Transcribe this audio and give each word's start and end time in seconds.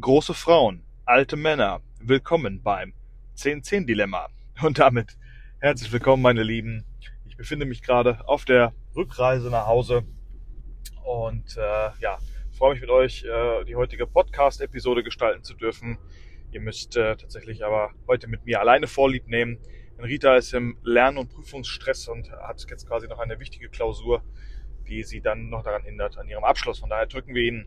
Große 0.00 0.32
Frauen, 0.32 0.84
alte 1.06 1.36
Männer, 1.36 1.80
willkommen 1.98 2.62
beim 2.62 2.94
10-10-Dilemma. 3.36 4.28
Und 4.62 4.78
damit 4.78 5.18
herzlich 5.58 5.90
willkommen, 5.90 6.22
meine 6.22 6.44
Lieben. 6.44 6.84
Ich 7.26 7.36
befinde 7.36 7.66
mich 7.66 7.82
gerade 7.82 8.20
auf 8.28 8.44
der 8.44 8.72
Rückreise 8.94 9.50
nach 9.50 9.66
Hause 9.66 10.04
und 11.04 11.56
äh, 11.56 11.90
ja, 12.00 12.18
freue 12.56 12.74
mich 12.74 12.80
mit 12.80 12.90
euch, 12.90 13.24
äh, 13.24 13.64
die 13.64 13.74
heutige 13.74 14.06
Podcast-Episode 14.06 15.02
gestalten 15.02 15.42
zu 15.42 15.54
dürfen. 15.54 15.98
Ihr 16.52 16.60
müsst 16.60 16.96
äh, 16.96 17.16
tatsächlich 17.16 17.64
aber 17.64 17.90
heute 18.06 18.28
mit 18.28 18.44
mir 18.44 18.60
alleine 18.60 18.86
Vorlieb 18.86 19.26
nehmen. 19.26 19.58
Rita 19.98 20.36
ist 20.36 20.54
im 20.54 20.78
Lern- 20.84 21.18
und 21.18 21.30
Prüfungsstress 21.30 22.06
und 22.06 22.30
hat 22.30 22.64
jetzt 22.70 22.86
quasi 22.86 23.08
noch 23.08 23.18
eine 23.18 23.40
wichtige 23.40 23.68
Klausur, 23.68 24.22
die 24.86 25.02
sie 25.02 25.20
dann 25.20 25.50
noch 25.50 25.64
daran 25.64 25.82
hindert, 25.82 26.18
an 26.18 26.28
ihrem 26.28 26.44
Abschluss. 26.44 26.78
Von 26.78 26.90
daher 26.90 27.06
drücken 27.06 27.34
wir 27.34 27.42
Ihnen 27.42 27.66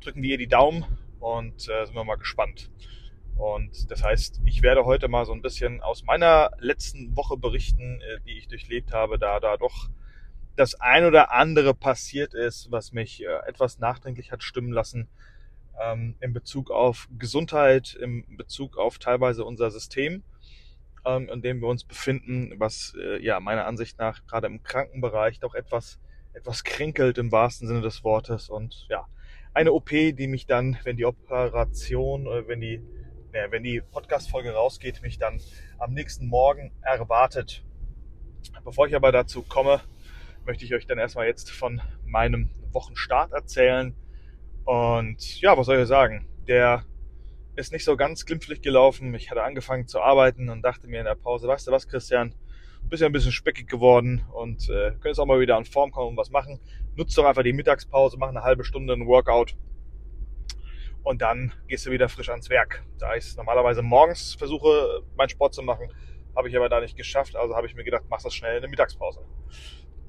drücken 0.00 0.22
wir 0.22 0.38
die 0.38 0.46
Daumen 0.46 0.84
und 1.20 1.68
äh, 1.68 1.84
sind 1.84 1.94
wir 1.94 2.04
mal 2.04 2.16
gespannt. 2.16 2.70
Und 3.36 3.90
das 3.90 4.02
heißt, 4.02 4.40
ich 4.44 4.62
werde 4.62 4.84
heute 4.84 5.08
mal 5.08 5.24
so 5.24 5.32
ein 5.32 5.42
bisschen 5.42 5.80
aus 5.80 6.02
meiner 6.02 6.50
letzten 6.58 7.16
Woche 7.16 7.36
berichten, 7.36 8.00
äh, 8.00 8.20
die 8.26 8.38
ich 8.38 8.48
durchlebt 8.48 8.92
habe, 8.92 9.18
da 9.18 9.40
da 9.40 9.56
doch 9.56 9.88
das 10.56 10.74
ein 10.80 11.04
oder 11.04 11.32
andere 11.32 11.72
passiert 11.72 12.34
ist, 12.34 12.70
was 12.72 12.92
mich 12.92 13.22
äh, 13.22 13.26
etwas 13.46 13.78
nachdenklich 13.78 14.32
hat 14.32 14.42
stimmen 14.42 14.72
lassen 14.72 15.08
ähm, 15.80 16.16
in 16.20 16.32
Bezug 16.32 16.70
auf 16.70 17.08
Gesundheit, 17.16 17.94
in 17.94 18.36
Bezug 18.36 18.76
auf 18.76 18.98
teilweise 18.98 19.44
unser 19.44 19.70
System, 19.70 20.24
ähm, 21.04 21.28
in 21.28 21.42
dem 21.42 21.60
wir 21.60 21.68
uns 21.68 21.84
befinden, 21.84 22.54
was 22.58 22.96
äh, 23.00 23.22
ja 23.22 23.38
meiner 23.38 23.66
Ansicht 23.66 23.98
nach 23.98 24.26
gerade 24.26 24.48
im 24.48 24.62
Krankenbereich 24.62 25.38
doch 25.38 25.54
etwas 25.54 26.00
etwas 26.34 26.62
kränkelt 26.64 27.18
im 27.18 27.32
wahrsten 27.32 27.66
Sinne 27.66 27.80
des 27.80 28.04
Wortes 28.04 28.48
und 28.48 28.86
ja, 28.88 29.06
eine 29.54 29.72
OP, 29.72 29.90
die 29.90 30.26
mich 30.26 30.46
dann, 30.46 30.78
wenn 30.84 30.96
die 30.96 31.06
Operation, 31.06 32.26
wenn 32.46 32.60
die, 32.60 32.82
ja, 33.32 33.50
wenn 33.50 33.62
die 33.62 33.80
Podcast-Folge 33.80 34.52
rausgeht, 34.52 35.02
mich 35.02 35.18
dann 35.18 35.40
am 35.78 35.92
nächsten 35.92 36.26
Morgen 36.26 36.72
erwartet. 36.82 37.64
Bevor 38.64 38.86
ich 38.86 38.94
aber 38.94 39.12
dazu 39.12 39.42
komme, 39.42 39.80
möchte 40.44 40.64
ich 40.64 40.74
euch 40.74 40.86
dann 40.86 40.98
erstmal 40.98 41.26
jetzt 41.26 41.50
von 41.50 41.80
meinem 42.04 42.50
Wochenstart 42.72 43.32
erzählen. 43.32 43.94
Und 44.64 45.40
ja, 45.40 45.56
was 45.56 45.66
soll 45.66 45.80
ich 45.80 45.88
sagen? 45.88 46.26
Der 46.46 46.84
ist 47.56 47.72
nicht 47.72 47.84
so 47.84 47.96
ganz 47.96 48.24
glimpflich 48.24 48.62
gelaufen. 48.62 49.14
Ich 49.14 49.30
hatte 49.30 49.42
angefangen 49.42 49.88
zu 49.88 50.00
arbeiten 50.00 50.48
und 50.48 50.62
dachte 50.62 50.86
mir 50.86 51.00
in 51.00 51.06
der 51.06 51.16
Pause, 51.16 51.48
weißt 51.48 51.66
du 51.66 51.72
was, 51.72 51.88
Christian, 51.88 52.34
bist 52.88 53.00
ja 53.02 53.08
ein 53.08 53.12
bisschen 53.12 53.32
speckig 53.32 53.68
geworden 53.68 54.24
und 54.32 54.68
äh, 54.68 54.92
könntest 55.00 55.20
auch 55.20 55.26
mal 55.26 55.40
wieder 55.40 55.56
an 55.56 55.64
Form 55.64 55.90
kommen 55.90 56.10
und 56.10 56.16
was 56.16 56.30
machen. 56.30 56.60
Nutzt 56.96 57.16
doch 57.16 57.24
einfach 57.24 57.42
die 57.42 57.52
Mittagspause, 57.52 58.16
mach 58.18 58.28
eine 58.28 58.42
halbe 58.42 58.64
Stunde 58.64 58.94
ein 58.94 59.06
Workout 59.06 59.56
und 61.08 61.22
dann 61.22 61.52
gehst 61.68 61.86
du 61.86 61.90
wieder 61.90 62.08
frisch 62.08 62.28
ans 62.28 62.50
Werk. 62.50 62.82
Da 62.98 63.14
ich 63.14 63.36
normalerweise 63.36 63.82
morgens 63.82 64.34
versuche, 64.34 65.02
meinen 65.16 65.30
Sport 65.30 65.54
zu 65.54 65.62
machen, 65.62 65.88
habe 66.36 66.48
ich 66.48 66.56
aber 66.56 66.68
da 66.68 66.80
nicht 66.80 66.96
geschafft. 66.96 67.34
Also 67.34 67.56
habe 67.56 67.66
ich 67.66 67.74
mir 67.74 67.84
gedacht, 67.84 68.04
mach 68.10 68.22
das 68.22 68.34
schnell 68.34 68.56
in 68.56 68.60
der 68.60 68.70
Mittagspause. 68.70 69.20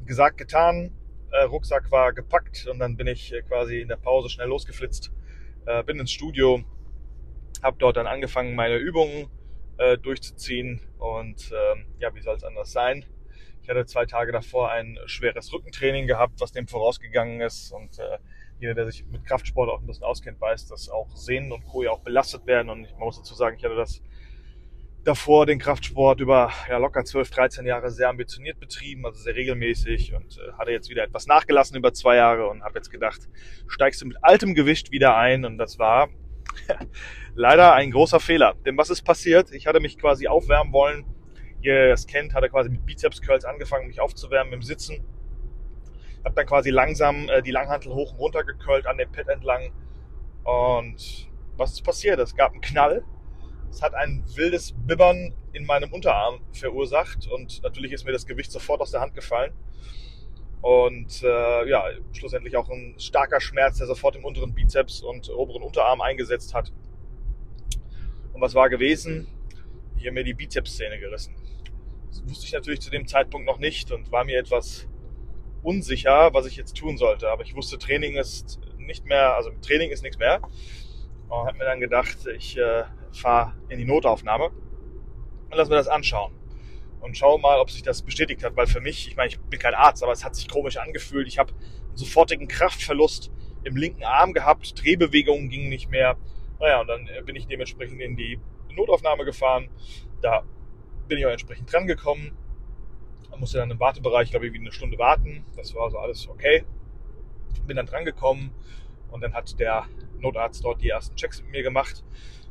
Gesagt, 0.06 0.38
getan. 0.38 0.92
Äh, 1.32 1.44
Rucksack 1.44 1.92
war 1.92 2.12
gepackt 2.12 2.68
und 2.68 2.80
dann 2.80 2.98
bin 2.98 3.08
ich 3.08 3.32
äh, 3.34 3.44
quasi 3.44 3.80
in 3.80 3.88
der 3.88 3.98
Pause 3.98 4.30
schnell 4.30 4.48
losgeflitzt. 4.48 5.12
Äh, 5.68 5.84
bin 5.84 6.00
ins 6.00 6.12
Studio, 6.12 6.64
habe 7.62 7.78
dort 7.80 7.98
dann 7.98 8.08
angefangen, 8.08 8.56
meine 8.56 8.78
Übungen 8.78 9.30
äh, 9.78 9.98
durchzuziehen. 9.98 10.82
Und 11.00 11.52
ähm, 11.52 11.86
ja, 11.98 12.14
wie 12.14 12.22
soll 12.22 12.36
es 12.36 12.44
anders 12.44 12.72
sein? 12.72 13.06
Ich 13.62 13.70
hatte 13.70 13.86
zwei 13.86 14.06
Tage 14.06 14.32
davor 14.32 14.72
ein 14.72 14.98
schweres 15.06 15.52
Rückentraining 15.52 16.08
gehabt, 16.08 16.40
was 16.40 16.52
dem 16.52 16.68
vorausgegangen 16.68 17.42
ist. 17.42 17.72
Und 17.72 17.98
äh, 18.00 18.18
jeder, 18.60 18.74
der 18.74 18.86
sich 18.86 19.06
mit 19.06 19.26
Kraftsport 19.26 19.70
auch 19.70 19.80
ein 19.80 19.88
bisschen 19.88 20.04
auskennt, 20.04 20.40
weiß, 20.40 20.68
dass 20.68 20.90
auch 20.90 21.16
Sehnen 21.16 21.52
und 21.52 21.66
Co. 21.66 21.84
ja 21.84 21.92
auch 21.92 22.02
belastet 22.02 22.46
werden. 22.46 22.70
Und 22.70 22.86
ich 22.86 22.96
muss 22.98 23.18
dazu 23.18 23.34
sagen, 23.34 23.58
ich 23.58 23.64
hatte 23.64 23.76
das 23.76 24.02
davor 25.04 25.46
den 25.46 25.60
Kraftsport 25.60 26.20
über 26.20 26.52
ja, 26.68 26.78
locker 26.78 27.06
12, 27.06 27.30
13 27.30 27.66
Jahre 27.66 27.90
sehr 27.90 28.10
ambitioniert 28.10 28.60
betrieben, 28.60 29.06
also 29.06 29.22
sehr 29.22 29.36
regelmäßig 29.36 30.14
und 30.14 30.38
äh, 30.38 30.52
hatte 30.58 30.72
jetzt 30.72 30.90
wieder 30.90 31.04
etwas 31.04 31.26
nachgelassen 31.26 31.78
über 31.78 31.94
zwei 31.94 32.18
Jahre 32.18 32.48
und 32.48 32.64
habe 32.64 32.80
jetzt 32.80 32.92
gedacht, 32.92 33.22
steigst 33.68 34.02
du 34.02 34.08
mit 34.08 34.18
altem 34.22 34.56
Gewicht 34.56 34.92
wieder 34.92 35.16
ein 35.16 35.46
und 35.46 35.58
das 35.58 35.80
war 35.80 36.10
leider 37.36 37.74
ein 37.74 37.92
großer 37.92 38.20
Fehler. 38.20 38.56
Denn 38.66 38.78
was 38.78 38.90
ist 38.90 39.04
passiert? 39.04 39.52
Ich 39.52 39.68
hatte 39.68 39.80
mich 39.80 39.98
quasi 39.98 40.28
aufwärmen 40.28 40.74
wollen. 40.74 41.06
Ihr 41.62 41.92
es 41.92 42.08
kennt, 42.08 42.34
hatte 42.34 42.50
quasi 42.50 42.70
mit 42.70 42.86
Bizeps 42.86 43.22
Curls 43.22 43.46
angefangen, 43.46 43.88
mich 43.88 44.00
aufzuwärmen 44.00 44.54
im 44.54 44.62
Sitzen. 44.62 45.04
Hab 46.24 46.36
dann 46.36 46.46
quasi 46.46 46.70
langsam 46.70 47.30
äh, 47.30 47.42
die 47.42 47.52
Langhantel 47.52 47.94
hoch 47.94 48.14
und 48.14 48.20
runter 48.20 48.44
geköllt 48.44 48.88
an 48.88 48.98
dem 48.98 49.12
Pad 49.12 49.28
entlang. 49.28 49.72
Und 50.44 51.30
was 51.58 51.74
ist 51.74 51.84
passiert? 51.84 52.20
Es 52.20 52.36
gab 52.36 52.54
einen 52.54 52.62
Knall. 52.62 53.04
Es 53.70 53.82
hat 53.82 53.94
ein 53.94 54.24
wildes 54.36 54.74
Bibbern 54.88 55.34
in 55.54 55.66
meinem 55.66 55.92
Unterarm 55.94 56.40
verursacht 56.54 57.28
und 57.28 57.62
natürlich 57.64 57.92
ist 57.92 58.06
mir 58.06 58.12
das 58.12 58.26
Gewicht 58.26 58.52
sofort 58.52 58.82
aus 58.82 58.92
der 58.92 59.02
Hand 59.02 59.14
gefallen. 59.14 59.54
Und 60.62 61.24
äh, 61.24 61.70
ja, 61.70 61.86
schlussendlich 62.12 62.58
auch 62.58 62.70
ein 62.70 62.96
starker 62.98 63.40
Schmerz, 63.40 63.78
der 63.78 63.88
sofort 63.88 64.16
im 64.16 64.26
unteren 64.26 64.54
Bizeps 64.54 65.02
und 65.02 65.30
oberen 65.30 65.64
Unterarm 65.64 66.02
eingesetzt 66.02 66.54
hat. 66.54 66.72
Und 68.34 68.42
was 68.42 68.56
war 68.56 68.70
gewesen? 68.70 69.28
Hier 69.96 70.12
mir 70.12 70.24
die 70.24 70.34
Bizepsszene 70.34 71.00
gerissen. 71.00 71.36
Das 72.10 72.24
wusste 72.28 72.46
ich 72.46 72.54
natürlich 72.54 72.82
zu 72.82 72.90
dem 72.90 73.08
Zeitpunkt 73.08 73.46
noch 73.46 73.60
nicht 73.60 73.92
und 73.92 74.12
war 74.12 74.26
mir 74.26 74.40
etwas 74.40 74.88
unsicher, 75.64 76.34
was 76.34 76.46
ich 76.46 76.56
jetzt 76.56 76.76
tun 76.76 76.98
sollte. 76.98 77.30
Aber 77.30 77.44
ich 77.44 77.56
wusste, 77.56 77.78
Training 77.78 78.16
ist 78.16 78.60
nicht 78.78 79.06
mehr, 79.06 79.36
also 79.36 79.52
Training 79.62 79.92
ist 79.92 80.04
nichts 80.04 80.18
mehr. 80.18 80.42
Und 81.30 81.48
habe 81.48 81.58
mir 81.58 81.66
dann 81.66 81.80
gedacht, 81.80 82.18
ich 82.36 82.58
äh, 82.58 82.84
fahre 83.14 83.54
in 83.70 83.78
die 83.78 83.86
Notaufnahme 83.86 84.50
und 84.50 85.56
lass 85.56 85.70
mir 85.70 85.76
das 85.76 85.88
anschauen 85.88 86.39
und 87.02 87.18
schau 87.18 87.38
mal, 87.38 87.60
ob 87.60 87.72
sich 87.72 87.82
das 87.82 88.02
bestätigt 88.02 88.44
hat. 88.44 88.56
Weil 88.56 88.68
für 88.68 88.82
mich, 88.82 89.08
ich 89.08 89.16
meine, 89.16 89.30
ich 89.30 89.40
bin 89.40 89.60
kein 89.60 89.74
Arzt, 89.74 90.04
aber 90.04 90.12
es 90.12 90.24
hat 90.24 90.36
sich 90.36 90.48
komisch 90.48 90.78
angefühlt. 90.78 91.28
Ich 91.28 91.38
habe 91.38 91.54
einen 91.54 91.98
sofortigen 91.98 92.48
Kraftverlust 92.48 93.32
im 93.64 93.76
linken 93.76 94.04
Arm 94.04 94.34
gehabt, 94.34 94.82
Drehbewegungen 94.82 95.50
gingen 95.50 95.70
nicht 95.70 95.90
mehr. 95.90 96.18
Naja, 96.60 96.82
und 96.82 96.88
dann 96.88 97.08
äh, 97.08 97.22
bin 97.22 97.36
ich 97.36 97.48
dementsprechend 97.48 98.02
in 98.02 98.16
die 98.16 98.40
Notaufnahme 98.76 99.26
gefahren. 99.26 99.70
Da 100.22 100.44
bin 101.08 101.18
ich 101.18 101.26
auch 101.26 101.32
entsprechend 101.32 101.72
drangekommen. 101.72 102.38
Da 103.30 103.38
musste 103.38 103.58
dann 103.58 103.72
im 103.72 103.80
Wartebereich, 103.80 104.32
glaube 104.32 104.48
ich, 104.48 104.54
wie 104.54 104.60
eine 104.60 104.72
Stunde 104.72 104.98
warten. 104.98 105.46
Das 105.56 105.74
war 105.76 105.84
also 105.84 105.98
alles 105.98 106.28
okay. 106.28 106.64
Bin 107.66 107.78
dann 107.78 107.86
drangekommen 107.86 108.52
und 109.12 109.22
dann 109.22 109.34
hat 109.34 109.60
der 109.60 109.86
Notarzt 110.20 110.64
dort 110.64 110.82
die 110.82 110.90
ersten 110.90 111.16
Checks 111.16 111.42
mit 111.42 111.52
mir 111.52 111.64
gemacht. 111.64 112.04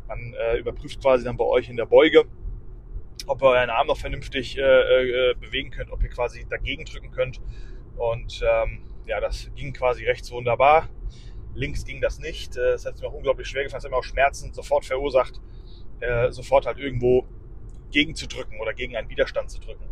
Man 0.07 0.35
äh, 0.35 0.59
überprüft 0.59 1.01
quasi 1.01 1.25
dann 1.25 1.37
bei 1.37 1.45
euch 1.45 1.69
in 1.69 1.77
der 1.77 1.87
Beuge, 1.87 2.25
ob 3.27 3.43
ihr 3.43 3.49
euren 3.49 3.71
Arm 3.71 3.87
noch 3.87 3.99
vernünftig 3.99 4.57
äh, 4.59 4.63
äh, 4.63 5.35
bewegen 5.35 5.71
könnt, 5.71 5.91
ob 5.91 6.03
ihr 6.03 6.09
quasi 6.09 6.47
dagegen 6.49 6.85
drücken 6.85 7.11
könnt. 7.11 7.41
Und 7.97 8.43
ähm, 8.43 8.83
ja, 9.07 9.21
das 9.21 9.51
ging 9.55 9.73
quasi 9.73 10.05
rechts 10.05 10.31
wunderbar. 10.31 10.89
Links 11.55 11.85
ging 11.85 12.01
das 12.01 12.19
nicht. 12.19 12.57
Äh, 12.57 12.73
es 12.73 12.87
hat 12.87 13.01
mir 13.01 13.09
auch 13.09 13.15
unglaublich 13.15 13.49
schwer 13.49 13.65
gefallen. 13.65 13.79
Es 13.79 13.85
hat 13.85 13.91
mir 13.91 13.97
auch 13.97 14.05
Schmerzen 14.05 14.53
sofort 14.53 14.85
verursacht, 14.85 15.41
äh, 16.01 16.31
sofort 16.31 16.67
halt 16.67 16.79
irgendwo 16.79 17.27
gegen 17.91 18.15
zu 18.15 18.27
drücken 18.29 18.61
oder 18.61 18.75
gegen 18.75 18.97
einen 18.97 19.09
Widerstand 19.09 19.51
zu 19.51 19.61
drücken. 19.61 19.85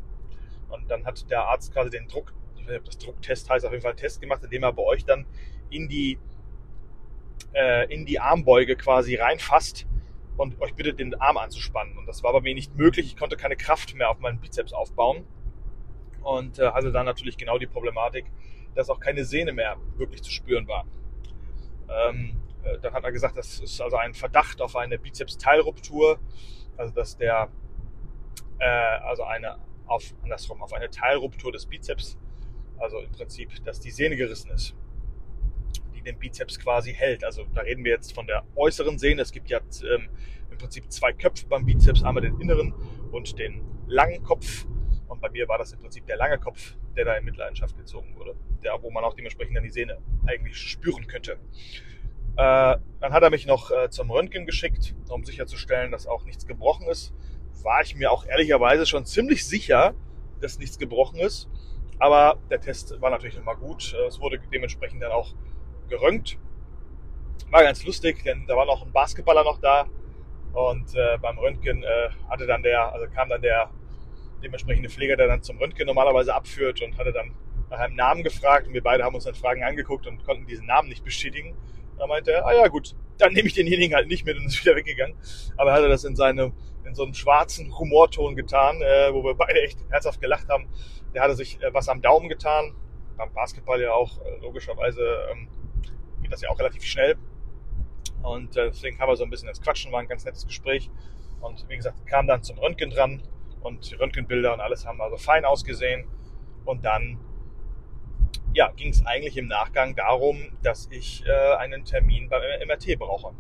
Und 0.69 0.91
dann 0.91 1.05
hat 1.05 1.31
der 1.31 1.43
Arzt 1.43 1.73
quasi 1.73 1.91
den 1.91 2.09
Druck, 2.09 2.35
ich 2.57 2.63
weiß 2.63 2.69
nicht, 2.69 2.79
ob 2.79 2.85
das 2.85 2.99
Drucktest 2.99 3.51
heißt, 3.51 3.65
auf 3.65 3.73
jeden 3.73 3.83
Fall 3.83 3.93
einen 3.93 3.99
Test 3.99 4.21
gemacht, 4.21 4.43
indem 4.45 4.63
er 4.63 4.73
bei 4.73 4.83
euch 4.83 5.05
dann 5.05 5.27
in 5.71 5.89
die, 5.89 6.19
äh, 7.55 7.93
in 7.93 8.05
die 8.07 8.21
Armbeuge 8.21 8.77
quasi 8.77 9.17
reinfasst 9.17 9.87
und 10.37 10.61
euch 10.61 10.75
bittet, 10.75 10.99
den 10.99 11.15
Arm 11.21 11.37
anzuspannen. 11.37 11.97
Und 11.97 12.07
das 12.07 12.23
war 12.23 12.33
bei 12.33 12.41
mir 12.41 12.55
nicht 12.55 12.77
möglich. 12.77 13.07
Ich 13.07 13.17
konnte 13.17 13.37
keine 13.37 13.57
Kraft 13.57 13.95
mehr 13.95 14.11
auf 14.11 14.19
meinen 14.19 14.41
Bizeps 14.41 14.73
aufbauen. 14.73 15.25
Und 16.23 16.59
äh, 16.59 16.71
hatte 16.73 16.93
dann 16.93 17.07
natürlich 17.07 17.37
genau 17.37 17.59
die 17.59 17.67
Problematik, 17.67 18.27
dass 18.75 18.91
auch 18.91 19.01
keine 19.01 19.25
Sehne 19.25 19.53
mehr 19.53 19.77
wirklich 19.97 20.23
zu 20.23 20.31
spüren 20.31 20.69
war. 20.69 20.87
Ähm, 21.89 22.37
äh, 22.65 22.79
dann 22.81 22.93
hat 22.93 23.05
er 23.05 23.13
gesagt, 23.13 23.37
das 23.37 23.61
ist 23.61 23.81
also 23.81 23.97
ein 23.97 24.15
Verdacht 24.15 24.61
auf 24.61 24.77
eine 24.77 24.99
Bizeps-Teilruptur, 24.99 26.19
also 26.77 26.93
dass 26.95 27.17
der, 27.17 27.49
äh, 28.59 28.65
also 28.65 29.23
eine, 29.23 29.59
auf, 29.87 30.15
andersrum, 30.23 30.63
auf 30.63 30.73
eine 30.73 30.91
Teilruptur 30.91 31.53
des 31.53 31.67
Bizeps, 31.67 32.19
also 32.79 32.99
im 32.99 33.13
Prinzip, 33.13 33.65
dass 33.65 33.81
die 33.81 33.91
Sehne 33.91 34.17
gerissen 34.17 34.51
ist, 34.51 34.75
den 36.07 36.19
Bizeps 36.19 36.59
quasi 36.59 36.95
hält. 36.95 37.25
Also 37.25 37.45
da 37.55 37.63
reden 37.63 37.85
wir 37.85 37.93
jetzt 37.93 38.15
von 38.15 38.27
der 38.27 38.45
äußeren 38.55 38.99
Sehne. 38.99 39.23
Es 39.23 39.33
gibt 39.33 39.51
ja 39.51 39.61
ähm, 39.83 40.09
im 40.51 40.59
Prinzip 40.59 40.91
zwei 40.91 41.13
Köpfe 41.13 41.47
beim 41.47 41.67
Bizeps, 41.67 42.03
einmal 42.03 42.23
den 42.23 42.41
inneren 42.41 42.73
und 43.13 43.39
den 43.39 43.63
langen 43.87 44.23
Kopf. 44.23 44.67
Und 45.09 45.21
bei 45.21 45.31
mir 45.31 45.49
war 45.49 45.59
das 45.59 45.73
im 45.73 45.81
Prinzip 45.81 46.07
der 46.07 46.17
lange 46.17 46.39
Kopf, 46.39 46.77
der 46.97 47.05
da 47.05 47.15
in 47.15 47.25
Mitleidenschaft 47.25 47.77
gezogen 47.77 48.15
wurde. 48.17 48.37
Der, 48.65 48.83
wo 48.83 48.91
man 48.91 49.05
auch 49.05 49.15
dementsprechend 49.15 49.57
dann 49.57 49.65
die 49.65 49.71
Sehne 49.71 49.99
eigentlich 50.27 50.57
spüren 50.57 51.07
könnte. 51.07 51.39
Äh, 52.37 52.77
dann 53.01 53.13
hat 53.13 53.23
er 53.23 53.31
mich 53.31 53.47
noch 53.47 53.71
äh, 53.71 53.89
zum 53.91 54.11
Röntgen 54.11 54.47
geschickt, 54.47 54.95
um 55.09 55.25
sicherzustellen, 55.25 55.91
dass 55.91 56.07
auch 56.07 56.25
nichts 56.25 56.47
gebrochen 56.47 56.87
ist. 56.89 57.15
War 57.63 57.81
ich 57.83 57.97
mir 57.97 58.11
auch 58.13 58.27
ehrlicherweise 58.27 58.85
schon 58.87 59.07
ziemlich 59.07 59.47
sicher, 59.47 59.95
dass 60.41 60.59
nichts 60.59 60.79
gebrochen 60.79 61.19
ist. 61.19 61.49
Aber 61.99 62.39
der 62.51 62.61
Test 62.61 63.01
war 63.01 63.11
natürlich 63.11 63.37
nochmal 63.37 63.57
gut. 63.57 63.95
Äh, 63.95 64.07
es 64.07 64.21
wurde 64.21 64.39
dementsprechend 64.53 65.03
dann 65.03 65.13
auch 65.13 65.35
gerönt. 65.89 66.39
War 67.51 67.63
ganz 67.63 67.85
lustig, 67.85 68.23
denn 68.25 68.47
da 68.47 68.57
war 68.57 68.67
noch 68.67 68.85
ein 68.85 68.93
Basketballer 68.93 69.45
noch 69.45 69.61
da 69.61 69.87
und 70.53 70.95
äh, 70.95 71.19
beim 71.21 71.39
Röntgen 71.39 71.83
äh, 71.83 72.09
hatte 72.31 72.47
dann 72.47 72.63
der, 72.63 72.93
also 72.93 73.07
kam 73.09 73.29
dann 73.29 73.43
der 73.43 73.71
dementsprechende 74.43 74.89
Pfleger, 74.89 75.17
der 75.17 75.29
dann 75.29 75.43
zum 75.43 75.59
Röntgen 75.59 75.87
normalerweise 75.87 76.35
abführt 76.35 76.83
und 76.83 76.99
hatte 76.99 77.13
dann 77.13 77.35
nach 77.71 77.79
einem 77.79 77.97
Namen 77.97 78.23
gefragt 78.23 78.67
und 78.67 78.75
wir 78.75 78.83
beide 78.83 79.05
haben 79.05 79.15
uns 79.15 79.25
dann 79.25 79.35
Fragen 79.35 79.63
angeguckt 79.65 80.07
und 80.07 80.25
konnten 80.25 80.47
diesen 80.47 80.67
Namen 80.67 80.89
nicht 80.89 81.05
bestätigen. 81.05 81.55
Da 81.99 82.07
meinte 82.07 82.33
er, 82.33 82.47
ah 82.47 82.55
ja 82.55 82.69
gut, 82.69 82.95
dann 83.19 83.33
nehme 83.33 83.49
ich 83.49 83.55
denjenigen 83.55 83.95
halt 83.95 84.09
nicht 84.09 84.25
mit 84.25 84.37
und 84.37 84.47
ist 84.47 84.65
wieder 84.65 84.77
weggegangen. 84.77 85.17
Aber 85.57 85.71
er 85.71 85.77
hatte 85.77 85.89
das 85.89 86.05
in 86.05 86.17
seinem 86.17 86.53
in 86.87 86.95
so 86.95 87.03
einem 87.03 87.15
schwarzen 87.15 87.77
Humorton 87.77 88.37
getan, 88.37 88.81
äh, 88.81 89.13
wo 89.13 89.25
wir 89.25 89.35
beide 89.35 89.61
echt 89.61 89.79
herzhaft 89.91 90.21
gelacht 90.21 90.49
haben. 90.49 90.69
Der 91.15 91.23
hatte 91.23 91.35
sich 91.35 91.61
äh, 91.61 91.75
was 91.75 91.89
am 91.89 92.01
Daumen 92.01 92.29
getan. 92.29 92.75
Beim 93.17 93.33
Basketball 93.33 93.81
ja 93.81 93.93
auch 93.93 94.21
äh, 94.25 94.39
logischerweise 94.41 95.03
ähm, 95.33 95.49
geht 96.27 96.33
das 96.33 96.43
ja 96.43 96.51
auch 96.51 96.59
relativ 96.59 96.83
schnell. 96.83 97.17
Und 98.23 98.57
äh, 98.57 98.67
deswegen 98.67 98.99
kam 98.99 99.09
er 99.09 99.17
so 99.17 99.23
ein 99.23 99.31
bisschen 99.31 99.49
ins 99.49 99.61
Quatschen, 99.61 99.93
war 99.93 100.01
ein 100.01 100.09
ganz 100.09 100.25
nettes 100.25 100.45
Gespräch. 100.45 100.91
Und 101.41 101.69
wie 101.69 101.77
gesagt, 101.77 102.05
kam 102.07 102.27
dann 102.27 102.43
zum 102.43 102.59
Röntgen 102.59 102.91
dran 102.91 103.23
und 103.61 103.89
die 103.91 103.95
Röntgenbilder 103.95 104.53
und 104.53 104.61
alles 104.61 104.85
haben 104.87 105.01
also 105.01 105.17
fein 105.17 105.45
ausgesehen. 105.45 106.09
Und 106.65 106.85
dann 106.85 107.21
ja, 108.55 108.73
ging 108.73 108.89
es 108.89 109.07
eigentlich 109.07 109.37
im 109.37 109.47
Nachgang 109.47 109.95
darum, 109.95 110.59
dass 110.63 110.89
ich 110.91 111.25
äh, 111.27 111.57
einen 111.57 111.85
Termin 111.85 112.29
beim 112.29 112.43
MRT 112.67 112.99
brauche. 112.99 113.35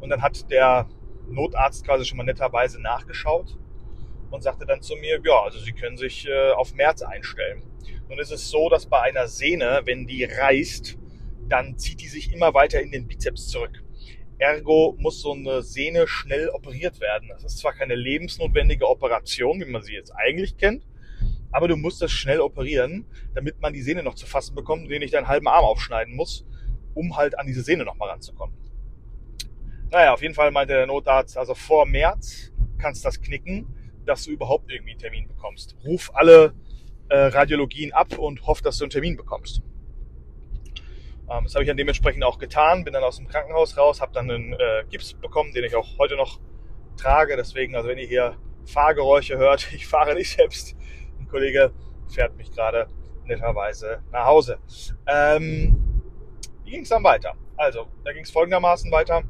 Und 0.00 0.10
dann 0.10 0.20
hat 0.20 0.50
der 0.50 0.88
Notarzt 1.28 1.84
quasi 1.84 2.04
schon 2.04 2.16
mal 2.16 2.24
netterweise 2.24 2.80
nachgeschaut 2.82 3.56
und 4.30 4.42
sagte 4.42 4.66
dann 4.66 4.82
zu 4.82 4.96
mir, 4.96 5.20
ja, 5.22 5.42
also 5.42 5.58
Sie 5.60 5.72
können 5.72 5.96
sich 5.96 6.26
äh, 6.26 6.50
auf 6.50 6.74
März 6.74 7.02
einstellen. 7.02 7.62
Nun 8.08 8.18
ist 8.18 8.32
es 8.32 8.48
so, 8.48 8.68
dass 8.68 8.86
bei 8.86 9.00
einer 9.02 9.28
Sehne, 9.28 9.82
wenn 9.84 10.06
die 10.06 10.24
reißt, 10.24 10.97
dann 11.48 11.78
zieht 11.78 12.00
die 12.00 12.08
sich 12.08 12.32
immer 12.32 12.54
weiter 12.54 12.80
in 12.80 12.90
den 12.90 13.06
Bizeps 13.06 13.48
zurück. 13.48 13.82
Ergo 14.38 14.94
muss 14.98 15.20
so 15.20 15.32
eine 15.32 15.62
Sehne 15.62 16.06
schnell 16.06 16.48
operiert 16.50 17.00
werden. 17.00 17.28
Das 17.28 17.44
ist 17.44 17.58
zwar 17.58 17.72
keine 17.72 17.96
lebensnotwendige 17.96 18.88
Operation, 18.88 19.60
wie 19.60 19.70
man 19.70 19.82
sie 19.82 19.94
jetzt 19.94 20.12
eigentlich 20.12 20.56
kennt, 20.56 20.86
aber 21.50 21.66
du 21.66 21.76
musst 21.76 22.00
das 22.02 22.12
schnell 22.12 22.40
operieren, 22.40 23.06
damit 23.34 23.60
man 23.60 23.72
die 23.72 23.82
Sehne 23.82 24.02
noch 24.02 24.14
zu 24.14 24.26
fassen 24.26 24.54
bekommt, 24.54 24.90
den 24.90 25.02
ich 25.02 25.10
deinen 25.10 25.28
halben 25.28 25.48
Arm 25.48 25.64
aufschneiden 25.64 26.14
muss, 26.14 26.46
um 26.94 27.16
halt 27.16 27.38
an 27.38 27.46
diese 27.46 27.62
Sehne 27.62 27.84
nochmal 27.84 28.10
ranzukommen. 28.10 28.56
Naja, 29.90 30.12
auf 30.12 30.22
jeden 30.22 30.34
Fall 30.34 30.50
meinte 30.50 30.74
der 30.74 30.86
Notarzt, 30.86 31.36
also 31.36 31.54
vor 31.54 31.86
März 31.86 32.52
kannst 32.78 33.04
das 33.04 33.20
knicken, 33.20 33.66
dass 34.04 34.24
du 34.24 34.30
überhaupt 34.30 34.70
irgendwie 34.70 34.92
einen 34.92 35.00
Termin 35.00 35.28
bekommst. 35.28 35.76
Ruf 35.84 36.10
alle 36.14 36.54
äh, 37.08 37.16
Radiologien 37.18 37.92
ab 37.92 38.16
und 38.18 38.46
hoff, 38.46 38.60
dass 38.60 38.78
du 38.78 38.84
einen 38.84 38.90
Termin 38.90 39.16
bekommst. 39.16 39.62
Ähm, 41.30 41.44
das 41.44 41.54
habe 41.54 41.64
ich 41.64 41.68
dann 41.68 41.76
dementsprechend 41.76 42.24
auch 42.24 42.38
getan, 42.38 42.84
bin 42.84 42.92
dann 42.92 43.04
aus 43.04 43.16
dem 43.16 43.28
Krankenhaus 43.28 43.76
raus, 43.76 44.00
habe 44.00 44.12
dann 44.12 44.30
einen 44.30 44.52
äh, 44.54 44.84
Gips 44.90 45.14
bekommen, 45.14 45.52
den 45.52 45.64
ich 45.64 45.76
auch 45.76 45.98
heute 45.98 46.16
noch 46.16 46.40
trage. 46.96 47.36
Deswegen, 47.36 47.74
also 47.76 47.88
wenn 47.88 47.98
ihr 47.98 48.06
hier 48.06 48.36
Fahrgeräusche 48.66 49.36
hört, 49.38 49.72
ich 49.72 49.86
fahre 49.86 50.14
nicht 50.14 50.30
selbst, 50.30 50.76
Kollege 51.28 51.72
fährt 52.08 52.36
mich 52.36 52.50
gerade 52.50 52.88
netterweise 53.24 54.02
nach 54.10 54.24
Hause. 54.24 54.58
Ähm, 55.06 56.02
wie 56.64 56.70
ging 56.70 56.82
es 56.82 56.88
dann 56.88 57.04
weiter? 57.04 57.34
Also, 57.56 57.86
da 58.04 58.12
ging 58.12 58.22
es 58.22 58.30
folgendermaßen 58.30 58.90
weiter. 58.90 59.22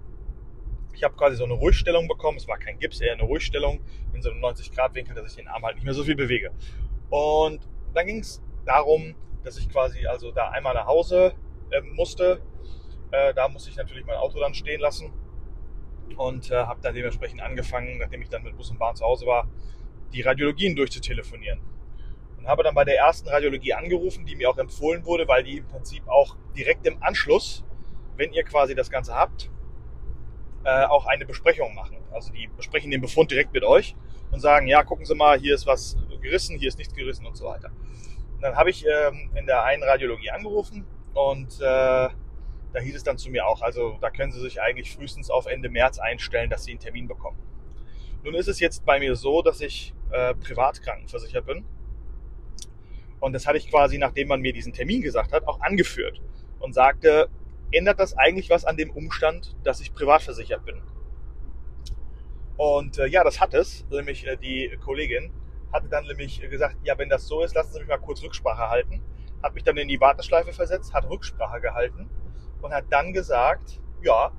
Ich 0.93 1.03
habe 1.03 1.17
quasi 1.17 1.37
so 1.37 1.45
eine 1.45 1.55
Ruhigstellung 1.55 2.09
bekommen. 2.09 2.39
Es 2.39 2.49
war 2.49 2.59
kein 2.59 2.79
Gips, 2.79 3.01
eher 3.01 3.13
eine 3.13 3.23
Ruhigstellung 3.23 3.81
in 4.13 4.23
so 4.23 4.31
einem 4.31 4.45
90-Grad-Winkel, 4.45 5.15
dass 5.15 5.31
ich 5.31 5.37
den 5.37 5.49
Arm 5.49 5.65
halt 5.65 5.77
nicht 5.77 5.85
mehr 5.85 5.95
so 5.95 6.05
viel 6.05 6.17
bewege. 6.17 6.53
Und 7.11 7.69
dann 7.95 8.07
ging 8.07 8.21
es 8.21 8.43
darum, 8.65 9.15
dass 9.45 9.59
ich 9.59 9.69
quasi 9.69 10.07
also 10.07 10.33
da 10.33 10.51
einmal 10.51 10.75
nach 10.75 10.87
Hause 10.87 11.35
musste. 11.93 12.41
Äh, 13.11 13.35
da 13.35 13.49
musste 13.49 13.71
ich 13.71 13.77
natürlich 13.77 14.05
mein 14.05 14.17
Auto 14.17 14.39
dann 14.39 14.55
stehen 14.55 14.81
lassen 14.81 15.13
und 16.17 16.51
äh, 16.51 16.57
habe 16.57 16.81
dann 16.83 16.95
dementsprechend 16.95 17.41
angefangen, 17.41 17.99
nachdem 17.99 18.23
ich 18.23 18.29
dann 18.29 18.43
mit 18.43 18.57
Bus 18.57 18.71
und 18.71 18.79
Bahn 18.79 18.97
zu 18.97 19.05
Hause 19.05 19.27
war, 19.27 19.49
die 20.13 20.23
Radiologien 20.23 20.75
durchzutelefonieren 20.77 21.61
habe 22.49 22.63
dann 22.63 22.75
bei 22.75 22.85
der 22.85 22.97
ersten 22.97 23.29
Radiologie 23.29 23.75
angerufen, 23.75 24.25
die 24.25 24.35
mir 24.35 24.49
auch 24.49 24.57
empfohlen 24.57 25.05
wurde, 25.05 25.29
weil 25.29 25.45
die 25.45 25.59
im 25.59 25.69
Prinzip 25.69 26.09
auch 26.09 26.35
direkt 26.57 26.87
im 26.87 27.01
Anschluss, 27.03 27.63
wenn 28.17 28.33
ihr 28.33 28.43
quasi 28.43 28.75
das 28.75 28.91
Ganze 28.91 29.15
habt, 29.15 29.51
äh, 30.65 30.85
auch 30.87 31.05
eine 31.07 31.27
Besprechung 31.27 31.75
machen. 31.75 31.99
Also 32.11 32.33
die 32.33 32.49
besprechen 32.57 32.91
den 32.91 33.03
Befund 33.03 33.31
direkt 33.31 33.53
mit 33.53 33.65
euch 33.65 33.95
und 34.31 34.41
sagen, 34.41 34.67
ja, 34.67 34.83
gucken 34.83 35.05
Sie 35.05 35.15
mal, 35.15 35.39
hier 35.39 35.55
ist 35.55 35.67
was 35.67 35.99
gerissen, 36.23 36.59
hier 36.59 36.69
ist 36.69 36.79
nichts 36.79 36.95
gerissen 36.95 37.27
und 37.27 37.37
so 37.37 37.45
weiter. 37.45 37.71
Und 38.35 38.41
dann 38.41 38.57
habe 38.57 38.71
ich 38.71 38.85
ähm, 38.87 39.31
in 39.37 39.47
der 39.47 39.65
einen 39.65 39.83
Radiologie 39.83 40.31
angerufen 40.31 40.87
und 41.27 41.61
äh, 41.61 42.09
da 42.73 42.81
hieß 42.81 42.97
es 42.97 43.03
dann 43.03 43.19
zu 43.19 43.31
mir 43.31 43.47
auch, 43.47 43.63
also 43.63 43.99
da 44.01 44.11
können 44.11 44.31
Sie 44.33 44.41
sich 44.41 44.61
eigentlich 44.61 44.93
frühestens 44.93 45.31
auf 45.31 45.47
Ende 45.47 45.69
März 45.69 45.99
einstellen, 45.99 46.51
dass 46.51 46.65
Sie 46.65 46.73
einen 46.73 46.81
Termin 46.81 47.09
bekommen. 47.09 47.39
Nun 48.25 48.35
ist 48.35 48.49
es 48.49 48.61
jetzt 48.61 48.85
bei 48.85 48.99
mir 48.99 49.17
so, 49.17 49.43
dass 49.43 49.61
ich 49.61 49.95
äh, 50.11 50.35
privat 50.35 50.83
krankenversichert 50.83 51.47
bin 51.47 51.65
und 53.21 53.33
das 53.33 53.47
hatte 53.47 53.59
ich 53.59 53.71
quasi, 53.71 53.99
nachdem 53.99 54.29
man 54.29 54.41
mir 54.41 54.53
diesen 54.53 54.73
Termin 54.73 55.03
gesagt 55.03 55.33
hat, 55.33 55.47
auch 55.47 55.61
angeführt 55.61 56.21
und 56.61 56.73
sagte, 56.73 57.29
ändert 57.73 57.99
das 57.99 58.17
eigentlich 58.17 58.51
was 58.51 58.65
an 58.65 58.77
dem 58.77 58.91
Umstand, 58.91 59.57
dass 59.65 59.81
ich 59.81 59.93
privat 59.93 60.23
versichert 60.23 60.65
bin? 60.65 60.81
Und 62.57 62.99
äh, 62.99 63.07
ja, 63.07 63.25
das 63.25 63.41
hat 63.41 63.55
es. 63.55 63.87
Nämlich 63.91 64.27
äh, 64.27 64.37
die 64.37 64.77
Kollegin 64.85 65.33
hatte 65.73 65.89
dann 65.89 66.07
nämlich 66.07 66.41
gesagt, 66.41 66.77
ja, 66.85 66.97
wenn 66.99 67.09
das 67.09 67.27
so 67.27 67.43
ist, 67.43 67.55
lassen 67.55 67.73
Sie 67.73 67.81
mich 67.81 67.89
mal 67.89 67.99
kurz 67.99 68.23
Rücksprache 68.23 68.69
halten. 68.69 69.03
Hat 69.43 69.55
mich 69.55 69.65
dann 69.65 69.77
in 69.77 69.89
die 69.89 70.01
Warteschleife 70.01 70.53
versetzt, 70.53 70.93
hat 70.93 71.09
Rücksprache 71.09 71.61
gehalten 71.61 72.09
und 72.61 72.73
hat 72.73 72.87
dann 72.91 73.13
gesagt, 73.13 73.81
ja, 74.03 74.33